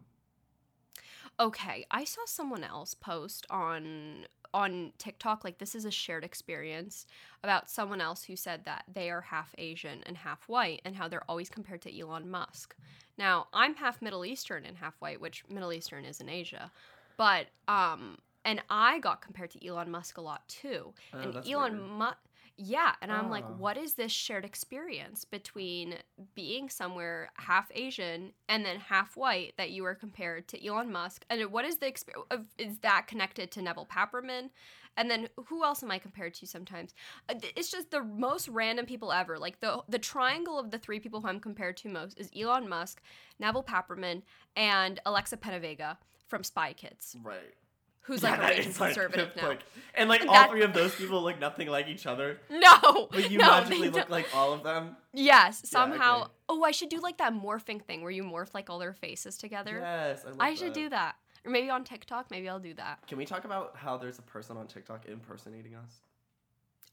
[1.40, 7.06] Okay, I saw someone else post on on TikTok like this is a shared experience
[7.42, 11.08] about someone else who said that they are half Asian and half white and how
[11.08, 12.76] they're always compared to Elon Musk.
[13.18, 16.70] Now, I'm half Middle Eastern and half white, which Middle Eastern is in Asia.
[17.16, 20.92] But um and I got compared to Elon Musk a lot too.
[21.14, 21.80] Oh, and Elon.
[21.80, 22.16] Musk
[22.56, 23.52] yeah, and I'm like, Ah.
[23.58, 25.96] what is this shared experience between
[26.34, 31.24] being somewhere half Asian and then half white that you are compared to Elon Musk?
[31.30, 32.26] And what is the experience?
[32.58, 34.50] Is that connected to Neville Papperman?
[34.96, 36.94] And then who else am I compared to sometimes?
[37.28, 39.38] Uh, It's just the most random people ever.
[39.38, 42.68] Like the the triangle of the three people who I'm compared to most is Elon
[42.68, 43.00] Musk,
[43.38, 44.22] Neville Papperman,
[44.54, 45.96] and Alexa PenaVega
[46.28, 47.54] from Spy Kids, Right.
[48.02, 49.48] Who's Yeah, like a is, like, conservative now.
[49.48, 49.60] like-
[49.94, 52.38] and like all that- three of those people look nothing like each other.
[52.50, 54.10] No, But you no, magically look don't.
[54.10, 54.96] like all of them.
[55.12, 56.22] Yes, somehow.
[56.22, 56.30] okay.
[56.48, 59.36] Oh, I should do like that morphing thing where you morph like all their faces
[59.36, 59.78] together.
[59.80, 61.16] Yes, I, I should do that.
[61.44, 63.06] Or maybe on TikTok, maybe I'll do that.
[63.08, 66.00] Can we talk about how there's a person on TikTok impersonating us?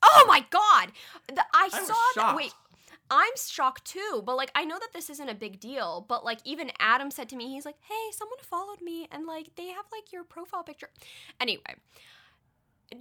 [0.03, 0.91] Oh my god!
[1.27, 2.35] The, I, I saw that.
[2.35, 2.53] Wait,
[3.11, 4.23] I'm shocked too.
[4.25, 6.05] But like, I know that this isn't a big deal.
[6.07, 9.55] But like, even Adam said to me, he's like, "Hey, someone followed me, and like,
[9.55, 10.89] they have like your profile picture."
[11.39, 11.75] Anyway,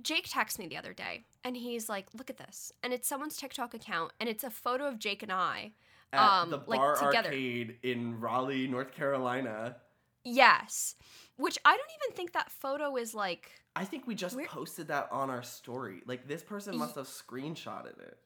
[0.03, 3.37] Jake texted me the other day, and he's like, "Look at this," and it's someone's
[3.37, 5.73] TikTok account, and it's a photo of Jake and I.
[6.13, 7.29] At Um, the like, Bar together.
[7.29, 9.77] Arcade in Raleigh, North Carolina.
[10.25, 10.95] Yes,
[11.37, 13.51] which I don't even think that photo is like.
[13.77, 16.03] I think we just posted that on our story.
[16.07, 18.19] Like this person must have screenshotted it.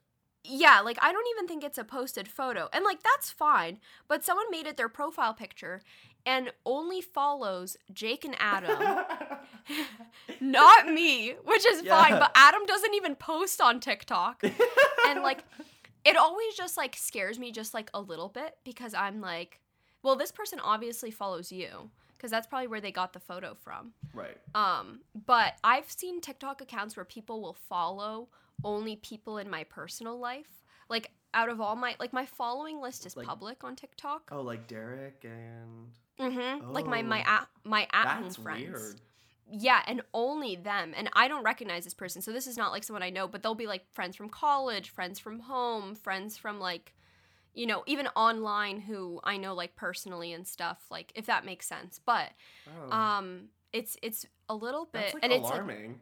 [0.45, 2.69] Yeah, like I don't even think it's a posted photo.
[2.73, 3.79] And like that's fine,
[4.09, 5.83] but someone made it their profile picture
[6.27, 8.79] and only follows Jake and Adam,
[10.41, 14.43] not me, which is fine, but Adam doesn't even post on TikTok.
[15.09, 15.45] And like
[16.05, 19.61] it always just like scares me just like a little bit because I'm like,
[20.03, 23.93] well, this person obviously follows you because that's probably where they got the photo from.
[24.15, 24.37] right.
[24.55, 28.29] Um, but I've seen TikTok accounts where people will follow
[28.65, 30.65] only people in my personal life.
[30.89, 34.29] Like out of all my like my following list is Like- public on TikTok.
[34.33, 36.71] Oh, like Derek and Mm-hmm.
[36.73, 37.31] Like my my Oh.
[37.33, 38.69] at my at home friends.
[38.69, 39.01] weird.
[39.55, 40.93] Yeah, and only them.
[40.97, 43.27] And I don't recognize this person, so this is not like someone I know.
[43.29, 46.95] But they'll be like friends from college, friends from home, friends from like,
[47.55, 50.85] you know, even online who I know like personally and stuff.
[50.91, 51.99] Like if that makes sense.
[52.05, 52.31] But
[52.69, 56.01] Oh, um, it's it's a little bit that's like and it's a, alarming.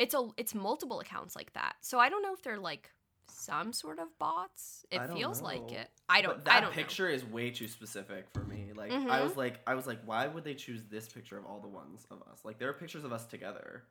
[0.00, 1.76] It's a it's multiple accounts like that.
[1.82, 2.90] So I don't know if they're like
[3.28, 4.84] some sort of bots.
[4.90, 5.88] It I feels like it.
[6.08, 6.36] I don't.
[6.36, 8.72] But that I don't picture is way too specific for me.
[8.74, 9.22] Like I Mhm.
[9.22, 12.06] was like I was like, why would they choose this picture of all the ones
[12.10, 12.44] of us?
[12.44, 13.84] Like there are pictures of us together.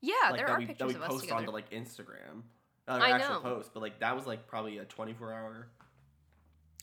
[0.00, 1.38] Yeah, like there are we pictures that we of us post together.
[1.40, 2.42] onto like Instagram.
[2.88, 3.40] Uh, I actual know.
[3.40, 5.68] post, but like that was like probably a 24 hour.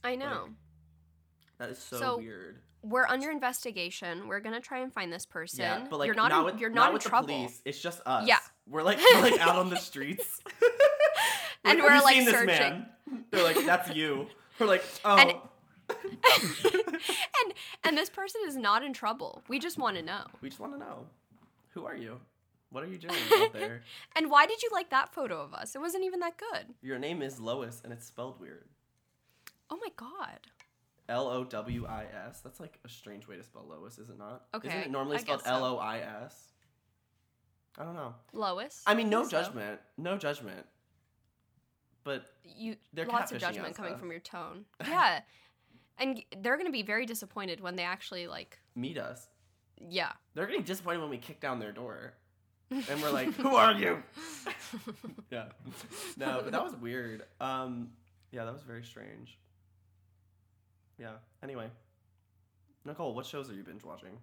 [0.03, 0.49] I know.
[1.59, 2.59] That is so, So, weird.
[2.81, 4.27] We're under investigation.
[4.27, 5.61] We're gonna try and find this person.
[5.61, 6.29] Yeah, but like you're not.
[6.29, 7.27] not in, with you're not, not, in with trouble.
[7.27, 7.61] the police.
[7.63, 8.27] It's just us.
[8.27, 8.39] Yeah.
[8.70, 10.41] We're like we're like out on the streets.
[11.66, 12.47] And we're, like, searching.
[12.47, 12.86] man?
[13.32, 14.28] They're like, that's you.
[14.59, 15.18] We're like, oh.
[15.18, 15.34] And-
[16.66, 17.53] and
[17.84, 19.43] and this person is not in trouble.
[19.47, 20.24] We just want to know.
[20.41, 21.05] we just want to know,
[21.74, 22.20] who are you?
[22.72, 23.82] What are you doing out there?
[24.16, 25.76] And why did you like that photo of us?
[25.76, 26.74] It wasn't even that good.
[26.82, 28.66] Your name is Lois, and it's spelled weird.
[29.70, 30.39] Oh my god.
[31.09, 32.39] L O W I S.
[32.39, 34.45] That's like a strange way to spell Lois, is it not?
[34.55, 34.70] Okay.
[34.70, 35.51] Isn't it normally I spelled so.
[35.51, 36.53] L O I S?
[37.78, 38.13] I don't know.
[38.34, 38.84] Lois.
[38.86, 39.41] I mean, no think so.
[39.41, 39.80] judgment.
[39.97, 40.65] No judgment.
[42.03, 43.97] But You They're lots of judgment us, coming though.
[43.99, 44.65] from your tone.
[44.88, 45.21] Yeah.
[45.97, 49.28] and they're going to be very disappointed when they actually like meet us.
[49.80, 50.11] yeah.
[50.36, 52.13] They're getting disappointed when we kick down their door.
[52.71, 54.01] And we're like, who are you?
[55.32, 55.45] yeah.
[56.17, 57.24] No, but that was weird.
[57.39, 57.89] Um,
[58.32, 59.38] yeah, that was very strange.
[60.99, 61.13] yeah.
[61.43, 61.67] Anyway,
[62.86, 64.17] Nicole, what shows are you binge watching?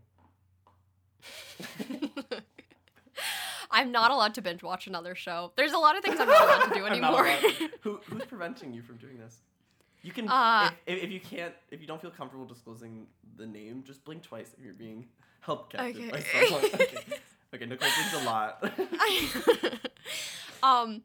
[3.70, 5.52] I'm not allowed to binge watch another show.
[5.56, 7.26] There's a lot of things I'm not allowed to do anymore.
[7.26, 9.40] allowed- Who who's preventing you from doing this?
[10.02, 13.06] You can Uh, if, if, if you can't if you don't feel comfortable disclosing
[13.36, 15.06] the name, just blink twice if you're being
[15.40, 16.46] held captive by Okay.
[16.46, 16.64] someone.
[17.52, 17.64] Okay.
[17.64, 18.64] okay, Nicole blinks a lot.
[20.62, 21.02] um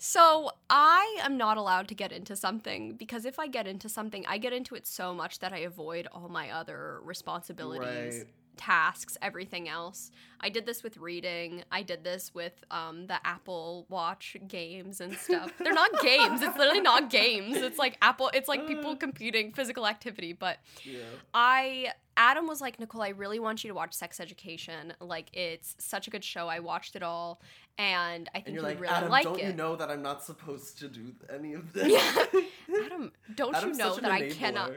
[0.00, 4.24] so I am not allowed to get into something because if I get into something,
[4.28, 8.26] I get into it so much that I avoid all my other responsibilities, Right.
[8.58, 10.10] Tasks, everything else.
[10.40, 11.64] I did this with reading.
[11.72, 15.52] I did this with um, the Apple Watch games and stuff.
[15.58, 16.42] They're not games.
[16.42, 17.56] It's literally not games.
[17.56, 18.30] It's like Apple.
[18.34, 20.32] It's like people competing physical activity.
[20.32, 21.00] But yeah.
[21.34, 24.92] I Adam was like, Nicole, I really want you to watch Sex Education.
[25.00, 26.48] Like it's such a good show.
[26.48, 27.40] I watched it all,
[27.78, 29.46] and I think And you you're like, really Adam, like don't it.
[29.46, 31.88] you know that I'm not supposed to do any of this?
[31.90, 32.40] Yeah.
[32.84, 34.72] Adam, don't Adam's you know that I cannot?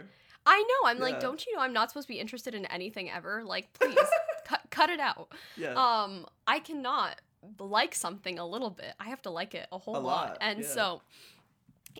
[0.45, 0.89] I know.
[0.89, 3.43] I'm like, don't you know I'm not supposed to be interested in anything ever?
[3.43, 3.97] Like, please
[4.45, 5.31] cut cut it out.
[5.55, 5.73] Yeah.
[5.73, 7.21] Um, I cannot
[7.59, 8.93] like something a little bit.
[8.99, 10.29] I have to like it a whole A lot.
[10.29, 10.67] lot, And yeah.
[10.67, 11.01] so,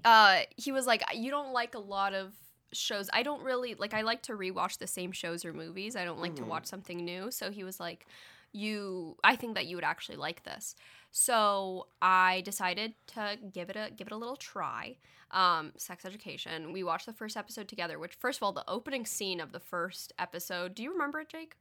[0.06, 2.34] uh, he was like, you don't like a lot of
[2.74, 3.10] shows.
[3.14, 3.94] I don't really like.
[3.94, 5.96] I like to rewatch the same shows or movies.
[5.96, 6.48] I don't like to Mhm.
[6.48, 7.30] watch something new.
[7.32, 8.06] So he was like,
[8.54, 9.18] you.
[9.24, 10.76] I think that you would actually like this.
[11.12, 14.98] So I decided to give it a give it a little try.
[15.32, 16.74] Um, sex education.
[16.74, 17.98] We watched the first episode together.
[17.98, 20.76] Which, first of all, the opening scene of the first episode.
[20.76, 21.56] Do you remember it, Jake?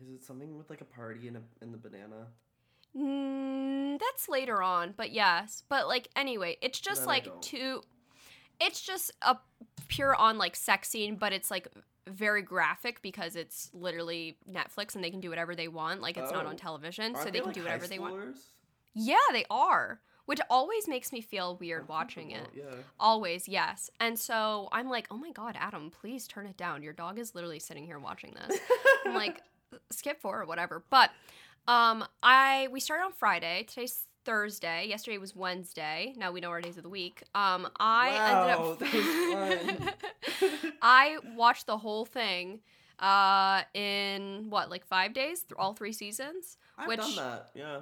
[0.00, 2.26] Is it something with like a party and a and the banana?
[2.96, 5.62] Mm, that's later on, but yes.
[5.68, 7.82] But like anyway, it's just like two.
[8.60, 9.36] It's just a
[9.88, 11.68] pure on like sex scene, but it's like
[12.08, 16.00] very graphic because it's literally Netflix and they can do whatever they want.
[16.00, 16.48] Like it's not Oh.
[16.48, 18.36] on television, so Aren't they can like, do whatever they want.
[18.94, 20.00] Yeah, they are.
[20.26, 22.48] Which always makes me feel weird watching it.
[22.54, 22.64] Yeah.
[23.00, 23.88] Always, yes.
[23.98, 26.82] And so I'm like, oh my god, Adam, please turn it down.
[26.82, 28.58] Your dog is literally sitting here watching this.
[29.06, 29.40] I'm like,
[29.90, 30.82] skip forward, whatever.
[30.90, 31.10] But
[31.66, 33.64] um, I we started on Friday.
[33.68, 34.86] Today's Thursday.
[34.86, 36.12] Yesterday was Wednesday.
[36.18, 37.22] Now we know our days of the week.
[37.34, 39.94] Um, I Wow, ended up.
[40.82, 42.60] I watched the whole thing
[42.98, 47.50] uh in what like five days th- all three seasons I've which done that.
[47.54, 47.78] Yeah.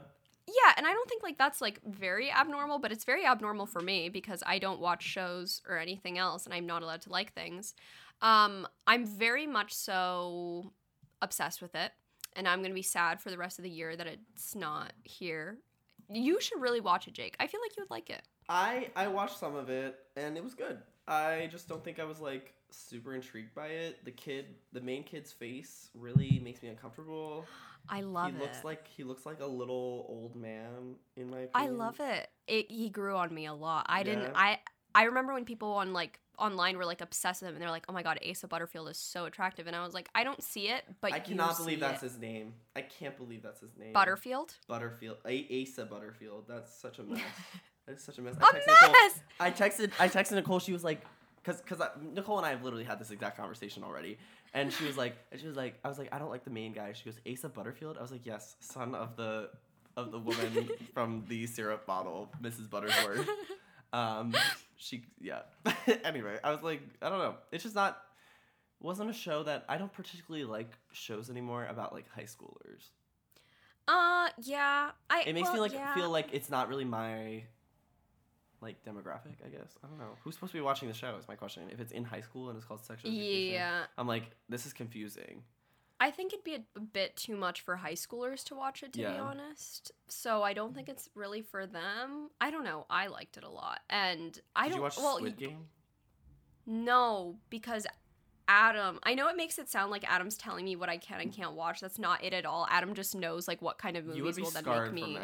[0.46, 3.80] yeah and i don't think like that's like very abnormal but it's very abnormal for
[3.80, 7.32] me because i don't watch shows or anything else and i'm not allowed to like
[7.32, 7.72] things
[8.20, 10.70] um i'm very much so
[11.22, 11.92] obsessed with it
[12.34, 15.56] and i'm gonna be sad for the rest of the year that it's not here
[16.08, 19.08] you should really watch it jake i feel like you would like it I I
[19.08, 20.78] watched some of it and it was good.
[21.08, 24.04] I just don't think I was like super intrigued by it.
[24.04, 27.44] The kid, the main kid's face really makes me uncomfortable.
[27.88, 31.30] i love he it He looks like he looks like a little old man in
[31.30, 31.50] my opinion.
[31.54, 32.28] I love it.
[32.46, 33.86] It he grew on me a lot.
[33.88, 34.58] I didn't I
[34.94, 37.84] I remember when people on like online were like obsessed with him and they're like,
[37.88, 40.68] "Oh my god, Asa Butterfield is so attractive." And I was like, "I don't see
[40.68, 42.06] it, but I cannot believe that's it.
[42.06, 42.54] his name.
[42.74, 43.92] I can't believe that's his name.
[43.92, 45.18] Butterfield." Butterfield.
[45.26, 46.44] A- Asa Butterfield.
[46.48, 47.20] That's such a mess.
[47.86, 48.34] That's such a mess.
[48.40, 49.20] A I texted Nicole- mess.
[49.38, 50.58] I texted I texted Nicole.
[50.58, 51.02] She was like,
[51.36, 51.80] because because
[52.14, 54.18] Nicole and I have literally had this exact conversation already,
[54.54, 56.50] and she was like, and she was like, I was like, I don't like the
[56.50, 56.92] main guy.
[56.94, 57.96] She goes, Asa Butterfield.
[57.96, 59.50] I was like, yes, son of the
[59.96, 62.68] of the woman from the syrup bottle, Mrs.
[62.68, 63.28] Butterworth.
[63.96, 64.34] Um,
[64.76, 65.40] she yeah.
[66.04, 67.34] anyway, I was like, I don't know.
[67.52, 67.98] It's just not.
[68.78, 72.90] Wasn't a show that I don't particularly like shows anymore about like high schoolers.
[73.88, 74.90] Uh, yeah.
[75.08, 75.94] I It makes me like yeah.
[75.94, 77.44] feel like it's not really my
[78.60, 79.36] like demographic.
[79.44, 81.16] I guess I don't know who's supposed to be watching the show.
[81.18, 81.62] Is my question.
[81.72, 83.84] If it's in high school and it's called sexual education, Yeah.
[83.96, 85.42] I'm like this is confusing.
[85.98, 88.98] I think it'd be a, bit too much for high schoolers to watch it, to
[88.98, 89.20] be Yeah.
[89.20, 89.92] honest.
[90.08, 92.30] So I don't think it's really for them.
[92.40, 92.84] I don't know.
[92.90, 94.76] I liked it a lot, and I Did don't.
[94.76, 95.68] you watch well, Squid Game?
[96.66, 97.86] No, because
[98.48, 101.32] Adam, I know it makes it sound like Adam's telling me what I can and
[101.32, 101.36] mm.
[101.36, 101.80] can't watch.
[101.80, 102.66] That's not it at all.
[102.70, 105.18] Adam just knows like what kind of movies will then make from me.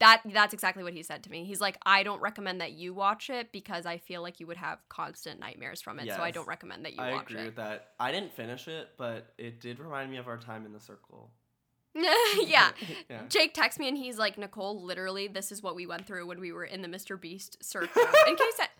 [0.00, 0.20] That.
[0.24, 1.44] That that's exactly what he said to me.
[1.44, 4.56] He's like, I don't recommend that you watch it because I feel like you would
[4.56, 6.08] have constant nightmares from it.
[6.08, 7.46] So I don't recommend that you I watch agree it.
[7.46, 7.90] with that.
[8.00, 11.30] I didn't finish it, but it did remind me of our time in the circle.
[11.94, 12.70] yeah.
[13.10, 13.22] yeah.
[13.28, 16.40] Jake texts me and he's like, Nicole, literally, this is what we went through when
[16.40, 17.20] we were in the Mr.
[17.20, 18.02] Beast circle.
[18.26, 18.70] in case that,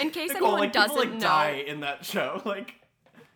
[0.00, 2.40] in case Nicole, anyone like, doesn't people, like, know, die in that show.
[2.44, 2.74] Like,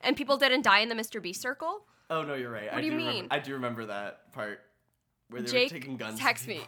[0.00, 1.22] and people didn't die in the Mr.
[1.22, 1.84] Beast circle.
[2.10, 2.64] oh no, you're right.
[2.64, 3.26] What I do you remember- mean?
[3.30, 4.60] I do remember that part
[5.28, 6.18] where they Jake were taking guns.
[6.18, 6.62] text me.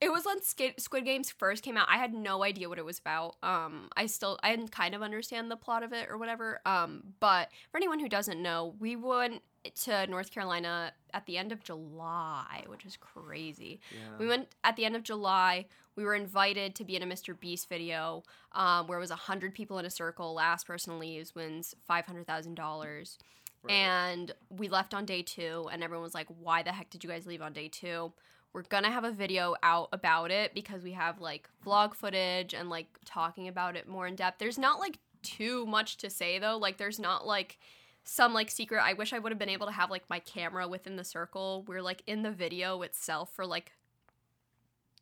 [0.00, 1.86] It was when Squid Games first came out.
[1.88, 3.36] I had no idea what it was about.
[3.42, 6.60] Um, I still I didn't kind of understand the plot of it or whatever.
[6.66, 9.42] Um, but for anyone who doesn't know, we went
[9.84, 13.80] to North Carolina at the end of July, which is crazy.
[13.92, 14.18] Yeah.
[14.18, 15.66] We went at the end of July.
[15.96, 17.38] We were invited to be in a Mr.
[17.38, 20.34] Beast video um, where it was hundred people in a circle.
[20.34, 23.18] Last person leaves wins five hundred thousand dollars.
[23.62, 23.72] Right.
[23.72, 27.08] And we left on day two, and everyone was like, "Why the heck did you
[27.08, 28.12] guys leave on day two?
[28.54, 32.70] We're gonna have a video out about it because we have like vlog footage and
[32.70, 34.38] like talking about it more in depth.
[34.38, 36.56] There's not like too much to say though.
[36.56, 37.58] Like there's not like
[38.04, 38.80] some like secret.
[38.80, 41.64] I wish I would have been able to have like my camera within the circle.
[41.66, 43.72] We're like in the video itself for like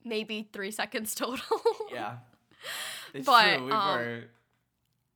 [0.05, 1.45] maybe three seconds total.
[1.93, 2.17] yeah.
[3.15, 3.67] It's But, true.
[3.67, 4.25] We um, were.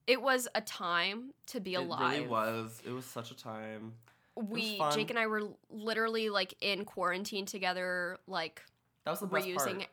[0.07, 2.13] it was a time to be alive.
[2.13, 2.83] It really was.
[2.85, 3.95] It was such a time.
[4.37, 4.81] We.
[4.93, 8.63] Jake and I were literally like in quarantine together, like
[9.05, 9.89] That was the we're best using part.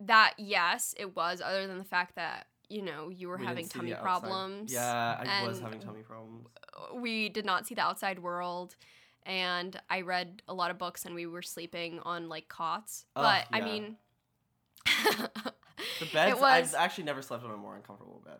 [0.00, 0.34] that.
[0.38, 1.40] Yes, it was.
[1.40, 4.72] Other than the fact that you know you were We having tummy problems.
[4.72, 6.48] Yeah, I was having tummy problems.
[6.94, 8.76] We did not see the outside world,
[9.24, 13.06] and I read a lot of books, and we were sleeping on like cots.
[13.14, 13.96] But I mean.
[16.00, 16.40] The beds.
[16.40, 18.38] was- I've actually never slept on a more uncomfortable bed.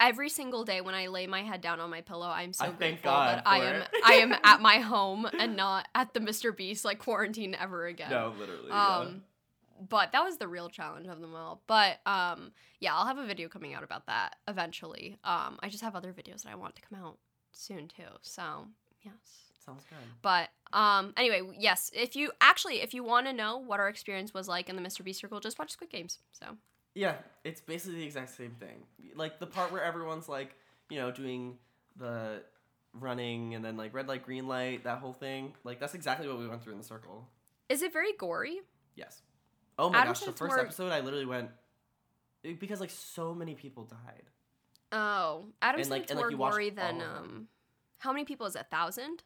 [0.00, 2.68] Every single day when I lay my head down on my pillow, I'm so I
[2.68, 3.84] thank grateful God that I am.
[4.04, 6.56] I am at my home and not at the Mr.
[6.56, 8.10] Beast like quarantine ever again.
[8.10, 8.70] No, literally.
[8.70, 9.22] Um,
[9.88, 11.62] but that was the real challenge of them all.
[11.66, 15.18] But um, yeah, I'll have a video coming out about that eventually.
[15.22, 17.18] Um, I just have other videos that I want to come out
[17.52, 18.02] soon too.
[18.22, 18.42] So
[19.02, 19.14] yes.
[19.64, 19.98] Sounds good.
[20.22, 21.90] But um, anyway, yes.
[21.94, 24.82] If you actually, if you want to know what our experience was like in the
[24.82, 25.04] Mr.
[25.04, 26.18] Beast circle, just watch Squid Games.
[26.32, 26.56] So
[26.94, 27.14] Yeah,
[27.44, 28.82] it's basically the exact same thing.
[29.14, 30.54] Like the part where everyone's like,
[30.88, 31.56] you know, doing
[31.96, 32.42] the
[32.92, 35.54] running and then like red light, green light, that whole thing.
[35.64, 37.28] Like that's exactly what we went through in the circle.
[37.68, 38.60] is it very gory?
[38.96, 39.22] Yes.
[39.78, 41.50] Oh my Adam gosh, the first more- episode I literally went
[42.42, 44.24] it- because like so many people died.
[44.92, 47.24] Oh, Adam And, like- it's and, like, more gory than all of them.
[47.24, 47.48] um.
[47.98, 48.62] How many people is it?
[48.62, 49.22] a Thousand?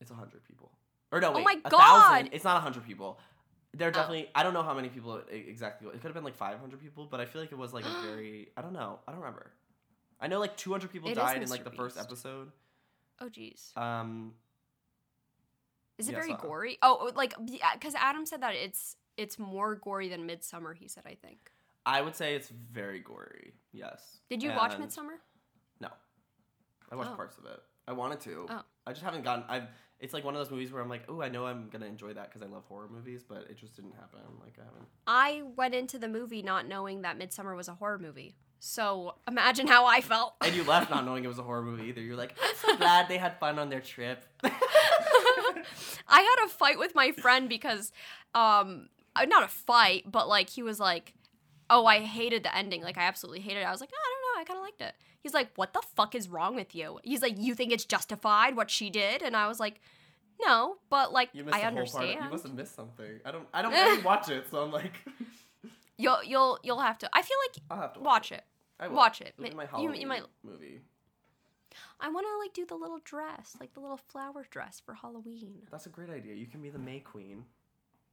[0.00, 0.70] It's a hundred people.
[1.12, 1.80] Or no, Oh wait, my a God!
[1.80, 2.28] thousand.
[2.32, 3.18] It's not a hundred people.
[3.72, 3.94] There are Oh.
[3.94, 4.28] definitely.
[4.34, 5.88] I don't know how many people it exactly.
[5.88, 7.84] It could have been like five hundred people, but I feel like it was like
[7.84, 8.48] a very.
[8.56, 8.98] I don't know.
[9.06, 9.52] I don't remember.
[10.20, 12.50] I know like two hundred people It died in like the first episode.
[13.20, 13.76] Oh, jeez.
[13.76, 14.34] Um,
[15.98, 16.78] Is it Yeah, very so- gory?
[16.82, 17.34] Oh, like
[17.74, 20.74] because Adam said that it's it's more gory than Midsommar.
[20.76, 21.50] He said, I think.
[21.86, 23.54] I would say it's very gory.
[23.72, 24.18] Yes.
[24.28, 25.18] Did you watch Midsommar?
[25.80, 25.88] No.
[26.90, 27.16] I watched Oh.
[27.16, 27.62] parts of it.
[27.88, 28.46] I wanted to.
[28.48, 28.62] Oh.
[28.86, 29.44] I just haven't gotten.
[29.48, 29.68] I've.
[30.00, 32.14] It's like one of those movies where I'm like, oh, I know I'm gonna enjoy
[32.14, 34.20] that because I love horror movies, but it just didn't happen.
[34.40, 34.86] Like I haven't.
[35.06, 38.34] I went into the movie not knowing that Midsommar was a horror movie.
[38.60, 40.34] So imagine how I felt.
[40.42, 42.02] And you left not knowing it was a horror movie either.
[42.02, 44.24] You're like, I'm so glad they had fun on their trip.
[44.44, 47.92] I had a fight with my friend because,
[48.34, 51.14] um, uh, not a fight, but like he was like,
[51.68, 52.82] "Oh, I hated the ending.
[52.82, 54.19] Like I absolutely hated it." I was like, "No, I don't.
[54.40, 57.22] I kind of liked it." He's like, "What the fuck is wrong with you?" He's
[57.22, 59.80] like, "You think it's justified what she did?" And I was like,
[60.40, 62.18] "No, but like You missed I understand.
[62.18, 63.20] Of, you must have missed something.
[63.24, 63.46] I don't.
[63.52, 63.72] I don't.
[63.72, 64.92] really watch it, so I'm like,
[66.00, 67.10] You'll you'll you'll have to.
[67.12, 68.42] I feel like I'll have to watch it.
[68.78, 68.96] I will.
[68.96, 69.34] watch it.
[69.38, 70.80] It'll my you- Halloween you might- movie.
[72.00, 75.66] I want to like do the little dress, like the little flower dress for Halloween.
[75.70, 76.34] That's a great idea.
[76.34, 77.44] You can be the May Queen.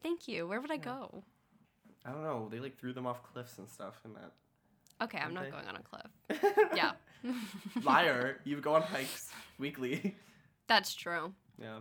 [0.03, 0.45] Thank you.
[0.45, 1.23] Where would I go?
[2.05, 2.49] I don't know.
[2.51, 4.34] They like threw them off cliffs and stuff in that.
[5.01, 6.51] Okay, I'm not going on a cliff.
[6.75, 6.91] Yeah.
[7.83, 8.39] Liar.
[8.43, 10.15] You go on hikes weekly.
[10.67, 11.33] That's true.
[11.61, 11.79] Yeah.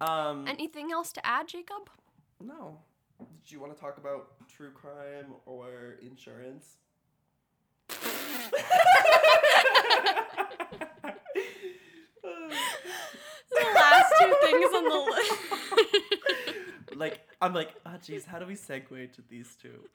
[0.00, 0.46] Um.
[0.48, 1.90] Anything else to add, Jacob?
[2.40, 2.78] no.
[3.44, 6.78] Did you want to talk about true crime or insurance?
[13.52, 15.32] the last two things on the list.
[16.96, 19.88] like I'm like, oh jeez, how do we segue to these two?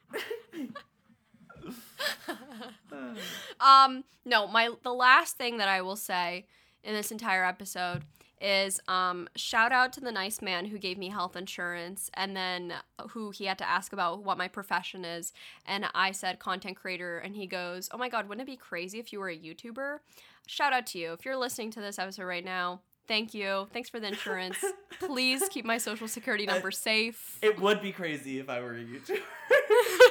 [3.60, 6.46] um, no, my the last thing that I will say
[6.84, 8.04] in this entire episode
[8.42, 12.74] is um shout out to the nice man who gave me health insurance and then
[13.12, 15.32] who he had to ask about what my profession is
[15.66, 19.00] and I said content creator and he goes, "Oh my god, wouldn't it be crazy
[19.00, 20.00] if you were a YouTuber?"
[20.48, 21.14] Shout out to you.
[21.14, 23.68] If you're listening to this episode right now, thank you.
[23.74, 24.58] Thanks for the insurance.
[25.00, 27.40] Please keep my social security number safe.
[27.42, 29.20] it would be crazy if I were a YouTuber.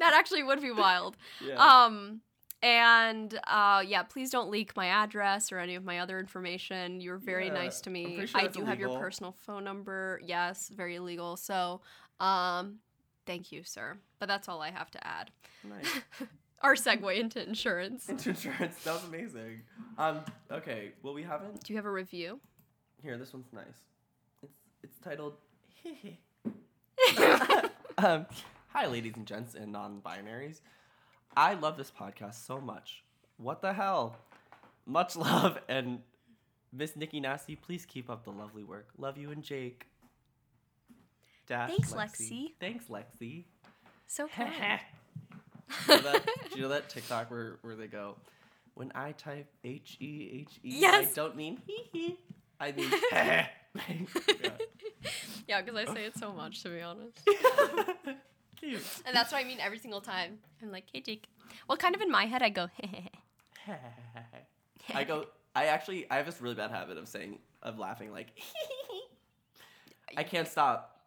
[0.00, 1.16] that actually would be wild.
[1.46, 1.54] yeah.
[1.54, 2.20] Um
[2.62, 7.00] and uh yeah, please don't leak my address or any of my other information.
[7.00, 8.26] You're very Yeah, nice to me.
[8.26, 10.20] sure I do have your personal phone number.
[10.24, 11.36] Yes, very illegal.
[11.36, 11.80] So,
[12.18, 12.78] um
[13.26, 13.96] thank you, sir.
[14.18, 15.30] But that's all I have to add.
[15.64, 16.00] nice.
[16.62, 18.10] Our segue into insurance.
[18.10, 18.84] Into insurance.
[18.84, 19.62] That was amazing.
[19.96, 20.20] Um.
[20.52, 20.92] Okay.
[21.02, 21.64] Well, we haven't.
[21.64, 22.38] Do you have a review?
[23.02, 23.64] Here, this one's nice.
[24.42, 25.36] It's it's titled.
[27.98, 28.26] um,
[28.72, 30.60] hi, ladies and gents and non-binaries.
[31.36, 33.02] I love this podcast so much.
[33.36, 34.16] What the hell?
[34.86, 36.00] Much love and
[36.72, 38.88] Miss Nikki Nasty, please keep up the lovely work.
[38.98, 39.86] Love you and Jake.
[41.46, 42.52] Dash Thanks, Lexi.
[42.60, 43.44] Thanks, Lexi.
[44.06, 44.80] So do, kind.
[45.88, 48.16] you know that, do you know that TikTok where, where they go,
[48.74, 51.14] when I type H E H E, I Yes.
[51.14, 52.18] don't mean hee hee.
[52.60, 53.46] I mean yeah.
[55.48, 57.18] yeah, because I say it so much, to be honest.
[58.60, 58.82] Cute.
[59.06, 60.38] And that's what I mean every single time.
[60.62, 61.24] I'm like, hey, Jake.
[61.68, 62.68] Well, kind of in my head, I go,
[64.94, 65.26] I go.
[65.54, 66.08] I actually.
[66.10, 68.28] I have this really bad habit of saying of laughing like.
[70.16, 71.00] I can't stop.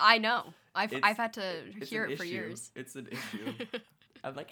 [0.00, 0.52] I know.
[0.74, 1.42] I've, It's- I've had to
[1.76, 2.32] It's hear an it for issue.
[2.32, 2.70] years.
[2.76, 3.52] It's an issue.
[4.24, 4.50] I'm like.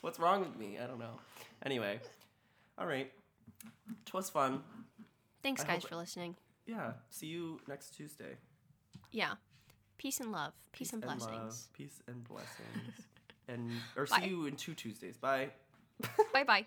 [0.00, 0.78] What's wrong with me?
[0.82, 1.18] I don't know.
[1.64, 2.00] Anyway,
[2.78, 3.10] all right.
[4.04, 4.62] Twas fun.
[5.42, 6.36] Thanks, I guys, hope- for listening.
[6.66, 6.92] Yeah.
[7.10, 8.36] See you next Tuesday.
[9.12, 9.34] Yeah.
[9.98, 10.52] Peace and love.
[10.72, 11.18] Peace, and love.
[11.18, 11.68] blessings.
[11.72, 13.06] Peace and blessings.
[13.48, 14.20] and or Bye.
[14.20, 15.16] see you in two Tuesdays.
[15.16, 15.50] Bye.
[16.32, 16.66] bye bye.